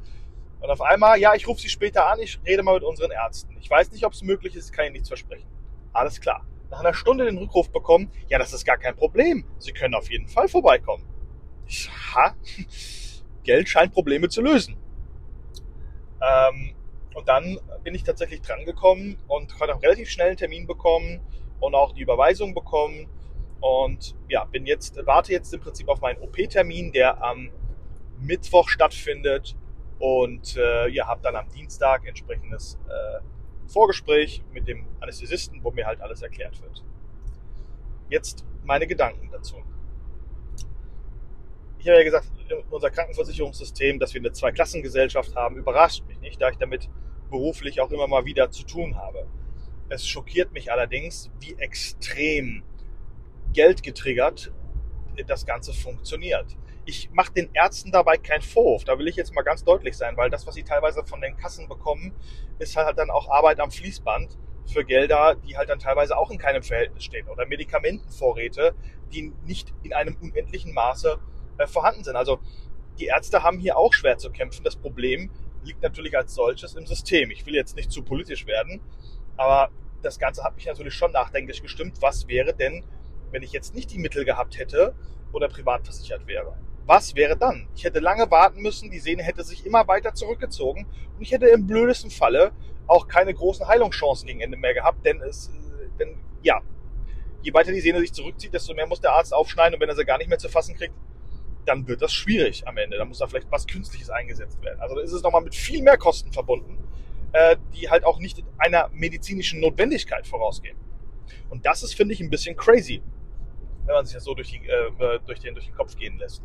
Und 0.60 0.70
auf 0.70 0.80
einmal, 0.80 1.18
ja, 1.18 1.34
ich 1.34 1.46
rufe 1.46 1.60
Sie 1.60 1.68
später 1.68 2.06
an, 2.06 2.18
ich 2.20 2.40
rede 2.44 2.62
mal 2.62 2.74
mit 2.74 2.82
unseren 2.82 3.10
Ärzten. 3.10 3.56
Ich 3.60 3.70
weiß 3.70 3.90
nicht, 3.92 4.04
ob 4.04 4.12
es 4.12 4.22
möglich 4.22 4.56
ist, 4.56 4.72
kann 4.72 4.86
Ihnen 4.86 4.94
nichts 4.94 5.08
versprechen. 5.08 5.48
Alles 5.92 6.20
klar. 6.20 6.46
Nach 6.70 6.80
einer 6.80 6.94
Stunde 6.94 7.24
den 7.24 7.38
Rückruf 7.38 7.70
bekommen, 7.70 8.10
ja, 8.28 8.38
das 8.38 8.52
ist 8.52 8.64
gar 8.64 8.76
kein 8.76 8.96
Problem. 8.96 9.46
Sie 9.58 9.72
können 9.72 9.94
auf 9.94 10.10
jeden 10.10 10.26
Fall 10.26 10.48
vorbeikommen. 10.48 11.04
Ich, 11.66 11.88
ha, 12.14 12.34
Geld 13.44 13.68
scheint 13.68 13.92
Probleme 13.92 14.28
zu 14.28 14.42
lösen. 14.42 14.76
Ähm, 16.20 16.74
und 17.14 17.28
dann 17.28 17.58
bin 17.84 17.94
ich 17.94 18.02
tatsächlich 18.02 18.42
drangekommen 18.42 19.18
und 19.28 19.56
konnte 19.56 19.74
auch 19.74 19.82
relativ 19.82 20.10
schnell 20.10 20.28
einen 20.28 20.36
Termin 20.36 20.66
bekommen 20.66 21.20
und 21.60 21.74
auch 21.74 21.92
die 21.92 22.02
Überweisung 22.02 22.54
bekommen. 22.54 23.08
Und 23.60 24.14
ja, 24.28 24.44
bin 24.44 24.66
jetzt, 24.66 24.98
warte 25.06 25.32
jetzt 25.32 25.52
im 25.54 25.60
Prinzip 25.60 25.88
auf 25.88 26.00
meinen 26.00 26.20
OP-Termin, 26.20 26.92
der 26.92 27.22
am 27.22 27.50
Mittwoch 28.20 28.68
stattfindet. 28.68 29.56
Und 29.98 30.56
äh, 30.56 30.88
ja, 30.88 31.06
habe 31.06 31.22
dann 31.22 31.36
am 31.36 31.48
Dienstag 31.48 32.06
entsprechendes 32.06 32.78
äh, 32.88 33.20
Vorgespräch 33.72 34.42
mit 34.52 34.68
dem 34.68 34.86
Anästhesisten, 35.00 35.64
wo 35.64 35.70
mir 35.70 35.86
halt 35.86 36.00
alles 36.00 36.22
erklärt 36.22 36.60
wird. 36.60 36.84
Jetzt 38.10 38.44
meine 38.64 38.86
Gedanken 38.86 39.30
dazu 39.32 39.56
ich 41.86 41.90
habe 41.90 41.98
ja 42.00 42.04
gesagt, 42.04 42.26
unser 42.68 42.90
Krankenversicherungssystem, 42.90 44.00
dass 44.00 44.12
wir 44.12 44.20
eine 44.20 44.32
Zweiklassengesellschaft 44.32 45.36
haben, 45.36 45.56
überrascht 45.56 46.04
mich 46.08 46.18
nicht, 46.18 46.42
da 46.42 46.50
ich 46.50 46.56
damit 46.56 46.90
beruflich 47.30 47.80
auch 47.80 47.92
immer 47.92 48.08
mal 48.08 48.24
wieder 48.24 48.50
zu 48.50 48.64
tun 48.64 48.96
habe. 48.96 49.28
Es 49.88 50.06
schockiert 50.06 50.52
mich 50.52 50.72
allerdings, 50.72 51.30
wie 51.40 51.54
extrem 51.58 52.62
geldgetriggert 53.52 54.52
das 55.26 55.46
Ganze 55.46 55.72
funktioniert. 55.72 56.56
Ich 56.84 57.10
mache 57.10 57.32
den 57.32 57.50
Ärzten 57.52 57.90
dabei 57.90 58.16
keinen 58.16 58.42
Vorwurf, 58.42 58.84
da 58.84 58.98
will 58.98 59.08
ich 59.08 59.16
jetzt 59.16 59.34
mal 59.34 59.42
ganz 59.42 59.64
deutlich 59.64 59.96
sein, 59.96 60.16
weil 60.16 60.30
das, 60.30 60.46
was 60.46 60.54
sie 60.54 60.62
teilweise 60.62 61.04
von 61.04 61.20
den 61.20 61.36
Kassen 61.36 61.68
bekommen, 61.68 62.14
ist 62.58 62.76
halt 62.76 62.98
dann 62.98 63.10
auch 63.10 63.28
Arbeit 63.28 63.58
am 63.60 63.70
Fließband 63.70 64.36
für 64.66 64.84
Gelder, 64.84 65.36
die 65.36 65.56
halt 65.56 65.68
dann 65.68 65.78
teilweise 65.78 66.16
auch 66.16 66.30
in 66.30 66.38
keinem 66.38 66.62
Verhältnis 66.62 67.04
stehen 67.04 67.28
oder 67.28 67.46
Medikamentenvorräte, 67.46 68.74
die 69.12 69.32
nicht 69.44 69.72
in 69.82 69.92
einem 69.92 70.16
unendlichen 70.20 70.74
Maße 70.74 71.18
äh, 71.58 71.66
vorhanden 71.66 72.04
sind. 72.04 72.16
Also 72.16 72.40
die 72.98 73.06
Ärzte 73.06 73.42
haben 73.42 73.58
hier 73.58 73.76
auch 73.76 73.92
schwer 73.92 74.18
zu 74.18 74.30
kämpfen. 74.30 74.64
Das 74.64 74.76
Problem 74.76 75.30
liegt 75.64 75.82
natürlich 75.82 76.16
als 76.16 76.34
solches 76.34 76.74
im 76.74 76.86
System. 76.86 77.30
Ich 77.30 77.46
will 77.46 77.54
jetzt 77.54 77.76
nicht 77.76 77.90
zu 77.90 78.02
politisch 78.02 78.46
werden, 78.46 78.80
aber 79.36 79.70
das 80.02 80.18
Ganze 80.18 80.44
hat 80.44 80.56
mich 80.56 80.66
natürlich 80.66 80.94
schon 80.94 81.12
nachdenklich 81.12 81.62
gestimmt. 81.62 81.98
Was 82.00 82.28
wäre 82.28 82.54
denn, 82.54 82.84
wenn 83.30 83.42
ich 83.42 83.52
jetzt 83.52 83.74
nicht 83.74 83.90
die 83.92 83.98
Mittel 83.98 84.24
gehabt 84.24 84.58
hätte 84.58 84.94
oder 85.32 85.48
privat 85.48 85.84
versichert 85.84 86.26
wäre? 86.26 86.56
Was 86.86 87.16
wäre 87.16 87.36
dann? 87.36 87.68
Ich 87.74 87.84
hätte 87.84 87.98
lange 87.98 88.30
warten 88.30 88.62
müssen, 88.62 88.90
die 88.90 89.00
Sehne 89.00 89.22
hätte 89.24 89.42
sich 89.42 89.66
immer 89.66 89.88
weiter 89.88 90.14
zurückgezogen 90.14 90.86
und 91.16 91.22
ich 91.22 91.32
hätte 91.32 91.46
im 91.46 91.66
blödesten 91.66 92.10
Falle 92.10 92.52
auch 92.86 93.08
keine 93.08 93.34
großen 93.34 93.66
Heilungschancen 93.66 94.28
gegen 94.28 94.40
Ende 94.40 94.56
mehr 94.56 94.74
gehabt, 94.74 95.04
denn 95.04 95.20
es, 95.20 95.50
denn, 95.98 96.20
ja, 96.42 96.62
je 97.42 97.52
weiter 97.52 97.72
die 97.72 97.80
Sehne 97.80 97.98
sich 97.98 98.12
zurückzieht, 98.12 98.54
desto 98.54 98.72
mehr 98.74 98.86
muss 98.86 99.00
der 99.00 99.12
Arzt 99.12 99.34
aufschneiden 99.34 99.74
und 99.74 99.80
wenn 99.80 99.88
er 99.88 99.96
sie 99.96 100.04
gar 100.04 100.18
nicht 100.18 100.28
mehr 100.28 100.38
zu 100.38 100.48
fassen 100.48 100.76
kriegt, 100.76 100.94
dann 101.64 101.88
wird 101.88 102.00
das 102.02 102.12
schwierig 102.12 102.66
am 102.68 102.76
Ende. 102.76 102.96
Da 102.96 103.04
muss 103.04 103.18
da 103.18 103.26
vielleicht 103.26 103.50
was 103.50 103.66
Künstliches 103.66 104.08
eingesetzt 104.08 104.62
werden. 104.62 104.80
Also 104.80 104.94
da 104.94 105.00
ist 105.00 105.12
es 105.12 105.22
nochmal 105.22 105.42
mit 105.42 105.56
viel 105.56 105.82
mehr 105.82 105.98
Kosten 105.98 106.32
verbunden, 106.32 106.78
äh, 107.36 107.56
die 107.74 107.90
halt 107.90 108.04
auch 108.04 108.18
nicht 108.18 108.42
einer 108.56 108.88
medizinischen 108.94 109.60
Notwendigkeit 109.60 110.26
vorausgehen. 110.26 110.78
Und 111.50 111.66
das 111.66 111.82
ist, 111.82 111.94
finde 111.94 112.14
ich, 112.14 112.20
ein 112.20 112.30
bisschen 112.30 112.56
crazy, 112.56 113.02
wenn 113.84 113.94
man 113.94 114.06
sich 114.06 114.14
das 114.14 114.24
so 114.24 114.34
durch, 114.34 114.50
die, 114.50 114.66
äh, 114.66 115.20
durch, 115.26 115.40
den, 115.40 115.54
durch 115.54 115.66
den 115.66 115.74
Kopf 115.74 115.96
gehen 115.96 116.16
lässt. 116.18 116.42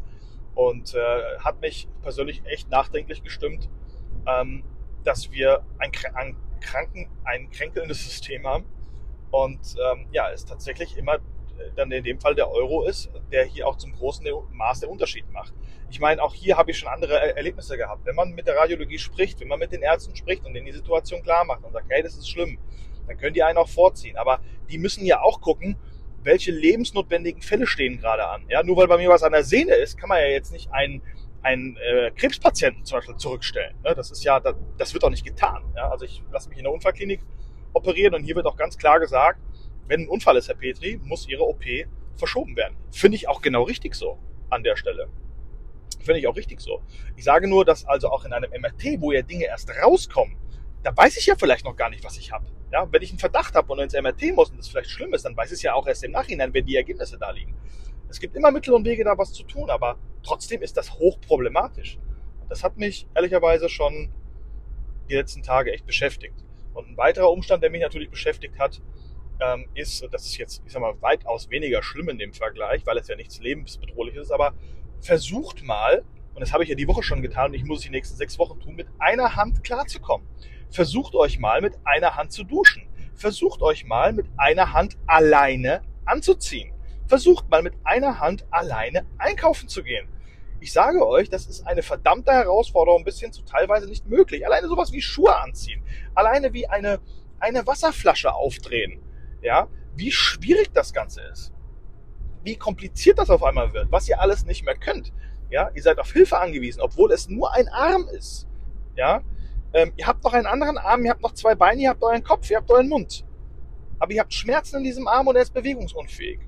Und 0.53 0.93
äh, 0.93 1.37
hat 1.39 1.61
mich 1.61 1.87
persönlich 2.01 2.43
echt 2.45 2.69
nachdenklich 2.69 3.23
gestimmt, 3.23 3.69
ähm, 4.27 4.63
dass 5.05 5.31
wir 5.31 5.65
ein, 5.79 5.91
ein, 6.15 6.35
Kranken, 6.59 7.09
ein 7.23 7.49
kränkelndes 7.51 8.03
System 8.09 8.45
haben 8.45 8.65
und 9.31 9.77
ähm, 9.81 10.07
ja, 10.11 10.29
es 10.29 10.45
tatsächlich 10.45 10.97
immer 10.97 11.19
dann 11.75 11.91
in 11.91 12.03
dem 12.03 12.19
Fall 12.19 12.35
der 12.35 12.51
Euro 12.51 12.83
ist, 12.83 13.09
der 13.31 13.45
hier 13.45 13.67
auch 13.67 13.77
zum 13.77 13.93
großen 13.93 14.25
Maß 14.51 14.81
der 14.81 14.89
Unterschied 14.89 15.29
macht. 15.31 15.53
Ich 15.89 15.99
meine, 15.99 16.23
auch 16.23 16.33
hier 16.33 16.57
habe 16.57 16.71
ich 16.71 16.79
schon 16.79 16.89
andere 16.89 17.35
Erlebnisse 17.35 17.77
gehabt. 17.77 18.05
Wenn 18.05 18.15
man 18.15 18.31
mit 18.31 18.47
der 18.47 18.55
Radiologie 18.55 18.97
spricht, 18.97 19.41
wenn 19.41 19.47
man 19.47 19.59
mit 19.59 19.71
den 19.71 19.81
Ärzten 19.81 20.15
spricht 20.15 20.45
und 20.45 20.53
denen 20.53 20.65
die 20.65 20.71
Situation 20.71 21.21
klar 21.21 21.43
macht 21.43 21.63
und 21.63 21.73
sagt, 21.73 21.87
hey, 21.89 22.01
das 22.01 22.15
ist 22.15 22.29
schlimm, 22.29 22.57
dann 23.07 23.17
können 23.17 23.33
die 23.33 23.43
einen 23.43 23.57
auch 23.57 23.67
vorziehen. 23.67 24.17
Aber 24.17 24.39
die 24.69 24.77
müssen 24.77 25.05
ja 25.05 25.21
auch 25.21 25.41
gucken, 25.41 25.77
welche 26.23 26.51
lebensnotwendigen 26.51 27.41
Fälle 27.41 27.67
stehen 27.67 27.99
gerade 27.99 28.27
an. 28.27 28.45
Ja, 28.47 28.63
nur 28.63 28.77
weil 28.77 28.87
bei 28.87 28.97
mir 28.97 29.09
was 29.09 29.23
an 29.23 29.31
der 29.31 29.43
Sehne 29.43 29.73
ist, 29.73 29.97
kann 29.97 30.09
man 30.09 30.19
ja 30.19 30.27
jetzt 30.27 30.51
nicht 30.51 30.71
einen, 30.71 31.01
einen 31.41 31.77
äh, 31.77 32.11
Krebspatienten 32.11 32.85
zum 32.85 32.99
Beispiel 32.99 33.15
zurückstellen. 33.15 33.75
Ne? 33.83 33.95
Das 33.95 34.11
ist 34.11 34.23
ja, 34.23 34.39
das, 34.39 34.55
das 34.77 34.93
wird 34.93 35.03
auch 35.03 35.09
nicht 35.09 35.25
getan. 35.25 35.63
Ja? 35.75 35.89
Also 35.89 36.05
ich 36.05 36.23
lasse 36.31 36.49
mich 36.49 36.57
in 36.57 36.63
der 36.63 36.73
Unfallklinik 36.73 37.21
operieren 37.73 38.13
und 38.13 38.23
hier 38.23 38.35
wird 38.35 38.45
auch 38.45 38.57
ganz 38.57 38.77
klar 38.77 38.99
gesagt, 38.99 39.39
wenn 39.91 40.03
ein 40.03 40.07
Unfall 40.07 40.37
ist, 40.37 40.47
Herr 40.47 40.55
Petri, 40.55 41.01
muss 41.03 41.27
Ihre 41.27 41.43
OP 41.43 41.65
verschoben 42.15 42.55
werden. 42.55 42.77
Finde 42.91 43.17
ich 43.17 43.27
auch 43.27 43.41
genau 43.41 43.63
richtig 43.63 43.93
so 43.93 44.17
an 44.49 44.63
der 44.63 44.77
Stelle. 44.77 45.09
Finde 45.99 46.19
ich 46.21 46.27
auch 46.27 46.37
richtig 46.37 46.61
so. 46.61 46.81
Ich 47.17 47.25
sage 47.25 47.49
nur, 47.49 47.65
dass 47.65 47.85
also 47.85 48.09
auch 48.09 48.23
in 48.23 48.31
einem 48.31 48.49
MRT, 48.51 49.01
wo 49.01 49.11
ja 49.11 49.21
Dinge 49.21 49.47
erst 49.47 49.69
rauskommen, 49.69 50.37
da 50.81 50.95
weiß 50.95 51.17
ich 51.17 51.25
ja 51.25 51.35
vielleicht 51.35 51.65
noch 51.65 51.75
gar 51.75 51.89
nicht, 51.89 52.05
was 52.05 52.17
ich 52.17 52.31
habe. 52.31 52.45
Ja, 52.71 52.87
wenn 52.89 53.01
ich 53.01 53.09
einen 53.09 53.19
Verdacht 53.19 53.53
habe 53.53 53.69
und 53.73 53.79
ins 53.79 53.93
MRT 53.93 54.33
muss 54.33 54.49
und 54.49 54.59
das 54.59 54.69
vielleicht 54.69 54.89
schlimm 54.89 55.13
ist, 55.13 55.25
dann 55.25 55.35
weiß 55.35 55.49
ich 55.51 55.55
es 55.55 55.61
ja 55.61 55.73
auch 55.73 55.85
erst 55.85 56.05
im 56.05 56.11
Nachhinein, 56.11 56.53
wenn 56.53 56.65
die 56.65 56.77
Ergebnisse 56.77 57.17
da 57.17 57.31
liegen. 57.31 57.53
Es 58.07 58.21
gibt 58.21 58.37
immer 58.37 58.51
Mittel 58.51 58.73
und 58.73 58.85
Wege, 58.85 59.03
da 59.03 59.17
was 59.17 59.33
zu 59.33 59.43
tun, 59.43 59.69
aber 59.69 59.97
trotzdem 60.23 60.61
ist 60.61 60.77
das 60.77 60.99
hochproblematisch. 60.99 61.99
Das 62.47 62.63
hat 62.63 62.77
mich 62.77 63.07
ehrlicherweise 63.13 63.67
schon 63.67 64.09
die 65.09 65.15
letzten 65.15 65.43
Tage 65.43 65.73
echt 65.73 65.85
beschäftigt. 65.85 66.45
Und 66.73 66.91
ein 66.91 66.97
weiterer 66.97 67.29
Umstand, 67.29 67.61
der 67.61 67.69
mich 67.69 67.81
natürlich 67.81 68.09
beschäftigt 68.09 68.57
hat, 68.57 68.81
ähm, 69.41 69.67
ist, 69.73 70.07
das 70.11 70.25
ist 70.25 70.37
jetzt, 70.37 70.61
ich 70.65 70.71
sag 70.71 70.81
mal, 70.81 70.93
weitaus 71.01 71.49
weniger 71.49 71.83
schlimm 71.83 72.09
in 72.09 72.17
dem 72.17 72.33
Vergleich, 72.33 72.85
weil 72.85 72.97
es 72.97 73.07
ja 73.07 73.15
nichts 73.15 73.39
lebensbedrohliches 73.39 74.23
ist, 74.23 74.31
aber 74.31 74.53
versucht 74.99 75.63
mal, 75.63 76.03
und 76.33 76.41
das 76.41 76.53
habe 76.53 76.63
ich 76.63 76.69
ja 76.69 76.75
die 76.75 76.87
Woche 76.87 77.03
schon 77.03 77.21
getan 77.21 77.47
und 77.47 77.53
ich 77.55 77.65
muss 77.65 77.79
es 77.79 77.85
die 77.85 77.89
nächsten 77.89 78.15
sechs 78.15 78.37
Wochen 78.39 78.59
tun, 78.59 78.75
mit 78.75 78.87
einer 78.99 79.35
Hand 79.35 79.63
klarzukommen. 79.63 80.27
Versucht 80.69 81.15
euch 81.15 81.39
mal 81.39 81.61
mit 81.61 81.77
einer 81.83 82.15
Hand 82.15 82.31
zu 82.31 82.43
duschen. 82.43 82.87
Versucht 83.15 83.61
euch 83.61 83.85
mal 83.85 84.13
mit 84.13 84.27
einer 84.37 84.71
Hand 84.71 84.97
alleine 85.05 85.81
anzuziehen. 86.05 86.71
Versucht 87.07 87.49
mal 87.49 87.61
mit 87.61 87.73
einer 87.83 88.19
Hand 88.19 88.45
alleine 88.51 89.05
einkaufen 89.17 89.67
zu 89.67 89.83
gehen. 89.83 90.07
Ich 90.61 90.71
sage 90.71 91.05
euch, 91.05 91.29
das 91.29 91.47
ist 91.47 91.67
eine 91.67 91.81
verdammte 91.81 92.31
Herausforderung, 92.31 93.03
bis 93.03 93.19
hin 93.19 93.33
zu 93.33 93.41
teilweise 93.41 93.87
nicht 93.87 94.05
möglich. 94.07 94.45
Alleine 94.45 94.67
sowas 94.67 94.93
wie 94.93 95.01
Schuhe 95.01 95.35
anziehen. 95.35 95.83
Alleine 96.13 96.53
wie 96.53 96.67
eine, 96.67 96.99
eine 97.39 97.65
Wasserflasche 97.67 98.33
aufdrehen 98.33 99.01
ja, 99.41 99.67
wie 99.95 100.11
schwierig 100.11 100.71
das 100.73 100.93
Ganze 100.93 101.21
ist. 101.21 101.53
Wie 102.43 102.55
kompliziert 102.55 103.19
das 103.19 103.29
auf 103.29 103.43
einmal 103.43 103.73
wird, 103.73 103.91
was 103.91 104.07
ihr 104.09 104.19
alles 104.19 104.45
nicht 104.45 104.63
mehr 104.65 104.75
könnt. 104.75 105.13
Ja, 105.49 105.69
ihr 105.73 105.83
seid 105.83 105.99
auf 105.99 106.11
Hilfe 106.11 106.39
angewiesen, 106.39 106.81
obwohl 106.81 107.11
es 107.11 107.27
nur 107.27 107.53
ein 107.53 107.67
Arm 107.69 108.07
ist. 108.07 108.47
Ja, 108.95 109.21
ähm, 109.73 109.93
ihr 109.95 110.07
habt 110.07 110.23
noch 110.23 110.33
einen 110.33 110.47
anderen 110.47 110.77
Arm, 110.77 111.03
ihr 111.05 111.11
habt 111.11 111.21
noch 111.21 111.33
zwei 111.33 111.55
Beine, 111.55 111.81
ihr 111.81 111.89
habt 111.89 112.03
euren 112.03 112.23
Kopf, 112.23 112.49
ihr 112.49 112.57
habt 112.57 112.71
euren 112.71 112.89
Mund. 112.89 113.25
Aber 113.99 114.11
ihr 114.13 114.21
habt 114.21 114.33
Schmerzen 114.33 114.77
in 114.77 114.83
diesem 114.83 115.07
Arm 115.07 115.27
und 115.27 115.35
er 115.35 115.43
ist 115.43 115.53
bewegungsunfähig. 115.53 116.39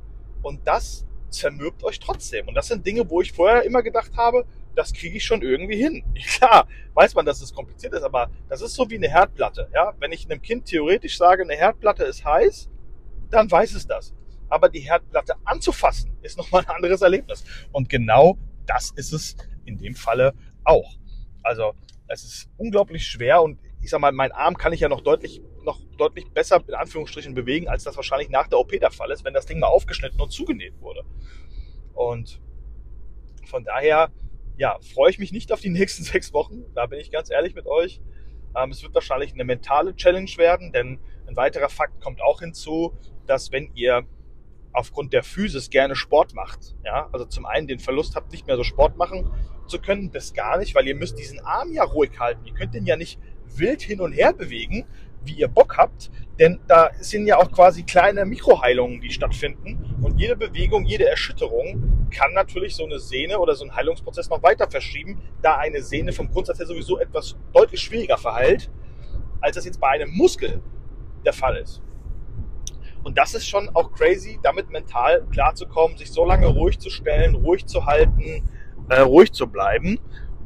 Und 0.42 0.68
das 0.68 1.06
zermürbt 1.30 1.84
euch 1.84 2.00
trotzdem. 2.00 2.48
Und 2.48 2.56
das 2.56 2.68
sind 2.68 2.86
Dinge, 2.86 3.10
wo 3.10 3.22
ich 3.22 3.32
vorher 3.32 3.64
immer 3.64 3.84
gedacht 3.84 4.12
habe, 4.18 4.46
das 4.76 4.94
kriege 4.94 5.18
ich 5.18 5.24
schon 5.24 5.42
irgendwie 5.42 5.78
hin. 5.78 6.04
Klar, 6.38 6.68
weiß 6.94 7.16
man, 7.16 7.26
dass 7.26 7.42
es 7.42 7.54
kompliziert 7.54 7.94
ist, 7.94 8.04
aber 8.04 8.30
das 8.50 8.62
ist 8.62 8.74
so 8.74 8.90
wie 8.90 8.98
eine 8.98 9.10
Herdplatte. 9.10 9.70
Ja? 9.74 9.94
Wenn 10.00 10.12
ich 10.12 10.30
einem 10.30 10.42
Kind 10.42 10.66
theoretisch 10.66 11.18
sage, 11.18 11.44
eine 11.44 11.56
Herdplatte 11.56 12.04
ist 12.04 12.26
heiß, 12.26 12.70
dann 13.34 13.50
weiß 13.50 13.74
es 13.74 13.88
das. 13.88 14.14
Aber 14.50 14.70
die 14.70 14.80
Herdplatte 14.80 15.36
anzufassen, 15.46 16.16
ist 16.22 16.38
nochmal 16.38 16.64
ein 16.64 16.76
anderes 16.76 17.02
Erlebnis. 17.02 17.44
Und 17.72 17.90
genau 17.90 18.38
das 18.66 18.92
ist 18.92 19.14
es 19.14 19.36
in 19.66 19.78
dem 19.78 19.96
Falle 19.96 20.34
auch. 20.64 20.98
Also 21.42 21.74
es 22.08 22.24
ist 22.24 22.50
unglaublich 22.58 23.06
schwer 23.06 23.42
und 23.42 23.60
ich 23.82 23.90
sag 23.90 24.00
mal, 24.00 24.12
mein 24.12 24.32
Arm 24.32 24.56
kann 24.56 24.72
ich 24.72 24.80
ja 24.80 24.90
noch 24.90 25.02
deutlich, 25.02 25.42
noch 25.64 25.80
deutlich 25.98 26.30
besser 26.32 26.64
in 26.68 26.74
Anführungsstrichen 26.74 27.34
bewegen, 27.34 27.68
als 27.68 27.84
das 27.84 27.96
wahrscheinlich 27.96 28.30
nach 28.30 28.48
der 28.48 28.60
OP 28.60 28.72
der 28.72 28.92
Fall 28.92 29.12
ist, 29.12 29.26
wenn 29.26 29.34
das 29.34 29.46
Ding 29.46 29.60
mal 29.60 29.68
aufgeschnitten 29.68 30.22
und 30.22 30.32
zugenäht 30.32 30.80
wurde. 30.80 31.04
Und 31.94 32.42
von 33.46 33.64
daher 33.64 34.12
ja, 34.58 34.78
freue 34.94 35.10
ich 35.10 35.20
mich 35.20 35.32
nicht 35.32 35.52
auf 35.52 35.62
die 35.62 35.70
nächsten 35.70 36.04
sechs 36.04 36.34
Wochen. 36.34 36.64
Da 36.76 36.86
bin 36.86 37.00
ich 37.00 37.12
ganz 37.12 37.30
ehrlich 37.30 37.56
mit 37.56 37.66
euch. 37.66 38.02
Ähm, 38.56 38.72
es 38.72 38.84
wird 38.84 38.94
wahrscheinlich 38.94 39.34
eine 39.34 39.44
mentale 39.44 39.96
Challenge 39.96 40.32
werden, 40.38 40.72
denn 40.72 41.00
ein 41.28 41.36
weiterer 41.36 41.70
Fakt 41.70 42.02
kommt 42.02 42.22
auch 42.22 42.40
hinzu, 42.40 42.94
dass 43.26 43.52
wenn 43.52 43.72
ihr 43.74 44.04
aufgrund 44.74 45.14
der 45.14 45.24
Physis 45.24 45.70
gerne 45.70 45.96
Sport 45.96 46.34
macht, 46.34 46.76
ja, 46.84 47.08
also 47.12 47.26
zum 47.26 47.46
einen 47.46 47.68
den 47.68 47.80
Verlust 47.80 48.16
habt, 48.16 48.32
nicht 48.32 48.48
mehr 48.48 48.58
so 48.58 48.64
Sport 48.64 48.98
machen 48.98 49.32
zu 49.68 49.80
können, 49.80 50.12
das 50.12 50.34
gar 50.34 50.58
nicht, 50.58 50.76
weil 50.76 50.88
ihr 50.88 50.96
müsst 50.96 51.18
diesen 51.18 51.40
Arm 51.40 51.72
ja 51.72 51.84
ruhig 51.84 52.20
halten. 52.20 52.46
Ihr 52.46 52.54
könnt 52.54 52.74
den 52.74 52.86
ja 52.86 52.96
nicht 52.96 53.20
wild 53.56 53.82
hin 53.82 54.02
und 54.02 54.14
her 54.14 54.34
bewegen, 54.34 54.86
wie 55.26 55.34
ihr 55.34 55.48
Bock 55.48 55.78
habt, 55.78 56.12
denn 56.40 56.60
da 56.68 56.90
sind 57.00 57.28
ja 57.28 57.38
auch 57.38 57.52
quasi 57.52 57.84
kleine 57.84 58.26
Mikroheilungen, 58.26 59.02
die 59.02 59.12
stattfinden 59.12 59.98
und 60.02 60.20
jede 60.20 60.36
Bewegung, 60.36 60.86
jede 60.86 61.08
Erschütterung 61.08 62.08
kann 62.10 62.34
natürlich 62.34 62.76
so 62.76 62.86
eine 62.86 63.00
Sehne 63.00 63.40
oder 63.40 63.56
so 63.56 63.64
einen 63.64 63.76
Heilungsprozess 63.76 64.30
noch 64.30 64.44
weiter 64.44 64.70
verschieben, 64.70 65.22
da 65.42 65.58
eine 65.58 65.82
Sehne 65.82 66.12
vom 66.12 66.30
Grundsatz 66.30 66.60
her 66.60 66.66
sowieso 66.66 67.00
etwas 67.00 67.36
deutlich 67.54 67.82
schwieriger 67.82 68.18
verheilt, 68.18 68.72
als 69.42 69.56
das 69.56 69.66
jetzt 69.66 69.80
bei 69.80 69.90
einem 69.90 70.12
Muskel 70.12 70.62
der 71.26 71.34
Fall 71.34 71.58
ist. 71.58 71.82
Und 73.04 73.18
das 73.18 73.34
ist 73.34 73.48
schon 73.48 73.70
auch 73.74 73.92
crazy, 73.92 74.40
damit 74.42 74.70
mental 74.70 75.26
klarzukommen, 75.32 75.98
sich 75.98 76.12
so 76.12 76.26
lange 76.26 76.48
ruhig 76.48 76.80
zu 76.80 76.90
stellen, 76.90 77.36
ruhig 77.36 77.66
zu 77.66 77.86
halten, 77.86 78.50
äh, 78.90 79.02
ruhig 79.02 79.34
zu 79.34 79.48
bleiben 79.48 80.00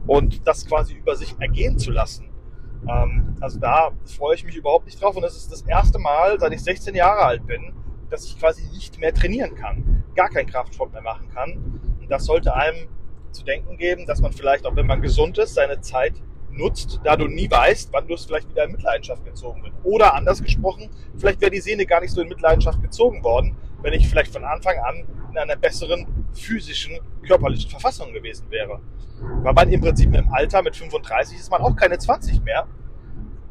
und 0.07 0.47
das 0.47 0.65
quasi 0.65 0.95
über 0.95 1.15
sich 1.15 1.35
ergehen 1.39 1.77
zu 1.77 1.91
lassen. 1.91 2.26
Ähm, 2.87 3.35
also 3.39 3.59
da 3.59 3.91
freue 4.05 4.35
ich 4.35 4.43
mich 4.43 4.55
überhaupt 4.55 4.85
nicht 4.85 5.01
drauf 5.01 5.15
und 5.15 5.23
es 5.23 5.35
ist 5.35 5.51
das 5.51 5.61
erste 5.63 5.99
Mal, 5.99 6.39
seit 6.39 6.53
ich 6.53 6.61
16 6.61 6.95
Jahre 6.95 7.21
alt 7.21 7.45
bin, 7.45 7.73
dass 8.09 8.25
ich 8.25 8.39
quasi 8.39 8.67
nicht 8.71 8.99
mehr 8.99 9.13
trainieren 9.13 9.55
kann, 9.55 10.03
gar 10.15 10.29
keinen 10.29 10.47
Kraftsport 10.47 10.93
mehr 10.93 11.01
machen 11.01 11.29
kann. 11.29 11.53
Und 11.99 12.09
das 12.09 12.25
sollte 12.25 12.53
einem 12.53 12.87
zu 13.31 13.43
denken 13.43 13.77
geben, 13.77 14.05
dass 14.05 14.21
man 14.21 14.31
vielleicht, 14.31 14.65
auch 14.65 14.75
wenn 14.75 14.87
man 14.87 15.01
gesund 15.01 15.37
ist, 15.37 15.53
seine 15.53 15.81
Zeit 15.81 16.13
nutzt, 16.49 16.99
da 17.03 17.15
du 17.15 17.27
nie 17.27 17.49
weißt, 17.49 17.93
wann 17.93 18.07
du 18.07 18.15
es 18.15 18.25
vielleicht 18.25 18.49
wieder 18.49 18.65
in 18.65 18.71
Mitleidenschaft 18.71 19.23
gezogen 19.25 19.63
wird. 19.63 19.73
Oder 19.83 20.15
anders 20.15 20.41
gesprochen, 20.41 20.89
vielleicht 21.17 21.41
wäre 21.41 21.51
die 21.51 21.59
Sehne 21.59 21.85
gar 21.85 22.01
nicht 22.01 22.11
so 22.11 22.21
in 22.21 22.29
Mitleidenschaft 22.29 22.81
gezogen 22.81 23.23
worden, 23.23 23.55
wenn 23.81 23.93
ich 23.93 24.07
vielleicht 24.07 24.33
von 24.33 24.43
Anfang 24.43 24.77
an 24.79 25.05
in 25.37 25.43
einer 25.43 25.55
besseren 25.55 26.27
physischen, 26.33 26.99
körperlichen 27.25 27.69
Verfassung 27.69 28.13
gewesen 28.13 28.49
wäre. 28.49 28.81
Weil 29.43 29.53
man 29.53 29.71
im 29.71 29.81
Prinzip 29.81 30.13
im 30.13 30.31
Alter 30.31 30.61
mit 30.61 30.75
35 30.75 31.37
ist 31.37 31.51
man 31.51 31.61
auch 31.61 31.75
keine 31.75 31.97
20 31.97 32.43
mehr. 32.43 32.67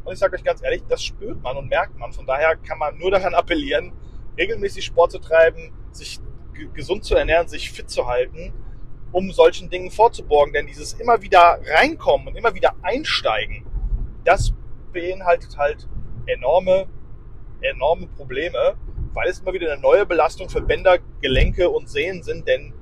Und 0.05 0.13
ich 0.13 0.19
sage 0.19 0.37
euch 0.37 0.45
ganz 0.45 0.63
ehrlich, 0.63 0.83
das 0.89 1.03
spürt 1.03 1.43
man 1.43 1.57
und 1.57 1.69
merkt 1.69 1.99
man. 1.99 2.13
Von 2.13 2.27
daher 2.27 2.57
kann 2.57 2.79
man 2.79 2.97
nur 2.99 3.11
daran 3.11 3.35
appellieren, 3.35 3.93
regelmäßig 4.39 4.85
Sport 4.85 5.13
zu 5.13 5.19
treiben, 5.19 5.73
sich 5.91 6.21
gesund 6.75 7.05
zu 7.05 7.15
ernähren, 7.15 7.49
sich 7.49 7.71
fit 7.71 7.91
zu 7.91 8.07
halten 8.07 8.53
um 9.13 9.33
solchen 9.33 9.71
Dingen 9.71 9.91
vorzuborgen. 9.91 10.53
Denn 10.53 10.67
dieses 10.67 10.93
immer 10.95 11.23
wieder 11.23 11.59
reinkommen 11.75 12.29
und 12.29 12.37
immer 12.37 12.55
wieder 12.55 12.75
einsteigen, 12.83 13.65
das 14.25 14.53
beinhaltet 14.93 15.57
halt 15.57 15.89
enorme, 16.27 16.87
enorme 17.61 18.07
Probleme, 18.09 18.77
weil 19.17 19.31
es 19.31 19.41
immer 19.41 19.55
wieder 19.55 19.73
eine 19.73 19.81
neue 19.81 20.05
Belastung 20.05 20.51
für 20.51 20.61
Bänder, 20.61 20.99
Gelenke 21.23 21.71
und 21.71 21.89
Sehnen 21.89 22.23
sind, 22.23 22.47
denn 22.47 22.75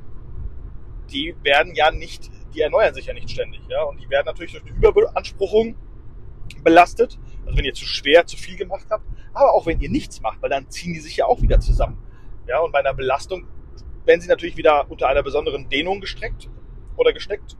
die 1.11 1.37
werden 1.45 1.77
ja 1.77 1.93
nicht, 1.93 2.29
die 2.53 2.61
erneuern 2.61 2.93
sich 2.93 3.07
ja 3.07 3.15
nicht 3.15 3.31
ständig, 3.31 3.61
ja, 3.69 3.85
und 3.85 4.01
die 4.01 4.11
werden 4.11 4.27
natürlich 4.27 4.51
durch 4.51 4.65
eine 4.65 4.75
Überbeanspruchung 4.75 5.77
belastet. 6.65 7.21
Also 7.47 7.57
wenn 7.57 7.65
ihr 7.65 7.73
zu 7.73 7.87
schwer, 7.87 8.27
zu 8.27 8.37
viel 8.37 8.57
gemacht 8.57 8.87
habt, 8.91 9.05
aber 9.33 9.55
auch 9.55 9.67
wenn 9.67 9.81
ihr 9.81 9.89
nichts 9.89 10.21
macht, 10.23 10.43
weil 10.43 10.51
dann 10.51 10.69
ziehen 10.71 10.93
die 10.93 10.99
sich 10.99 11.17
ja 11.17 11.27
auch 11.27 11.41
wieder 11.41 11.61
zusammen. 11.61 11.99
Ja, 12.49 12.59
und 12.59 12.73
bei 12.73 12.81
einer 12.81 12.95
Belastung 12.95 13.47
werden 14.05 14.21
sie 14.21 14.29
natürlich 14.29 14.57
wieder 14.57 14.91
unter 14.91 15.07
einer 15.09 15.23
besonderen 15.23 15.69
Dehnung 15.69 16.01
gestreckt 16.01 16.51
oder 16.97 17.13
gesteckt. 17.13 17.57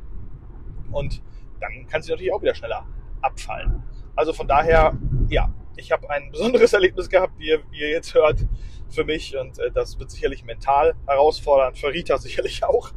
Und 0.91 1.23
dann 1.61 1.87
kann 1.87 2.03
sie 2.03 2.11
natürlich 2.11 2.33
auch 2.33 2.43
wieder 2.43 2.57
schneller 2.57 2.87
abfallen. 3.21 3.85
Also 4.17 4.33
von 4.33 4.49
daher, 4.49 4.99
ja, 5.29 5.55
ich 5.77 5.93
habe 5.93 6.09
ein 6.11 6.31
besonderes 6.31 6.73
Erlebnis 6.73 7.09
gehabt, 7.09 7.39
wie 7.39 7.49
ihr, 7.49 7.63
wie 7.71 7.81
ihr 7.81 7.91
jetzt 7.91 8.15
hört, 8.15 8.39
für 8.91 9.05
mich. 9.05 9.37
Und 9.37 9.59
äh, 9.59 9.71
das 9.71 9.99
wird 9.99 10.11
sicherlich 10.11 10.45
mental 10.45 10.95
herausfordernd, 11.07 11.79
für 11.79 11.89
Rita 11.89 12.19
sicherlich 12.19 12.65
auch, 12.65 12.91